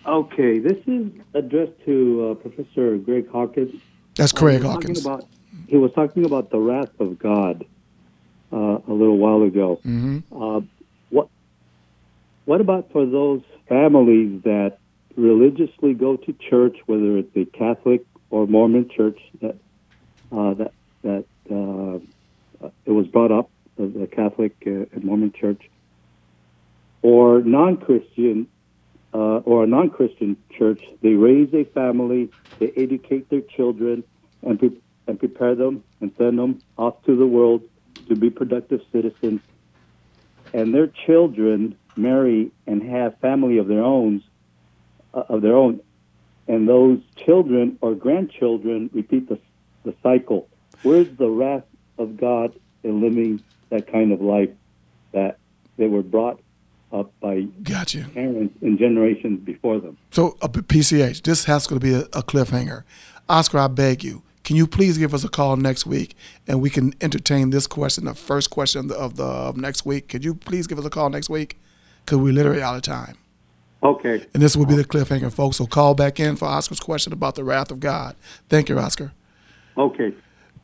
[0.06, 3.82] Okay, this is addressed to uh, Professor Greg Hawkins.
[4.16, 5.06] That's Uh, Craig he was talking Hawkins.
[5.06, 5.26] About,
[5.68, 7.64] he was talking about the wrath of God
[8.52, 9.80] uh, a little while ago.
[9.84, 10.64] hmm Uh, what
[12.50, 14.80] What about for those families that
[15.16, 19.56] religiously go to church, whether it's a Catholic or Mormon church that
[20.32, 20.74] uh, that
[21.04, 25.62] that uh, it was brought up the Catholic uh, and Mormon church,
[27.04, 28.47] or non-Christian
[29.14, 34.04] uh, or a non-Christian church, they raise a family, they educate their children,
[34.41, 37.62] and pre- and prepare them and send them off to the world
[38.08, 39.39] to be productive citizens.
[40.52, 44.24] And their children marry and have family of their own,
[45.14, 45.80] uh, of their own,
[46.47, 49.39] and those children or grandchildren repeat the
[49.84, 50.47] the cycle.
[50.84, 51.64] Where's the wrath
[51.97, 54.50] of God in living that kind of life
[55.12, 55.38] that
[55.78, 56.39] they were brought
[56.91, 58.10] up by gotcha.
[58.14, 59.97] parents and generations before them.
[60.12, 62.84] So, uh, PCH, this has to be a, a cliffhanger.
[63.28, 66.16] Oscar, I beg you, can you please give us a call next week
[66.47, 69.86] and we can entertain this question, the first question of the, of, the, of next
[69.86, 70.08] week?
[70.08, 71.60] Could you please give us a call next week?
[72.10, 73.18] Because we're literally out of time.
[73.84, 74.26] Okay.
[74.34, 75.57] And this will be the cliffhanger, folks.
[75.57, 78.16] So call back in for Oscar's question about the wrath of God.
[78.49, 79.12] Thank you, Oscar.
[79.78, 80.16] Okay.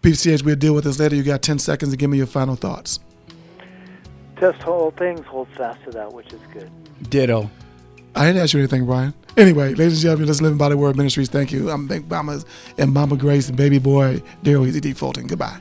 [0.02, 1.16] PCH, we'll deal with this later.
[1.16, 3.00] You got 10 seconds to give me your final thoughts.
[4.38, 6.72] Test all things, hold fast to that which is good.
[7.12, 7.52] Ditto.
[8.16, 9.14] I didn't ask you anything, Brian.
[9.38, 11.30] Anyway, ladies and gentlemen, let's Living by the Word Ministries.
[11.30, 11.70] Thank you.
[11.70, 12.42] I'm Big Mama
[12.80, 14.94] and Mama Grace and baby boy Daryl Easy D.
[14.94, 15.28] Fulton.
[15.28, 15.60] Goodbye.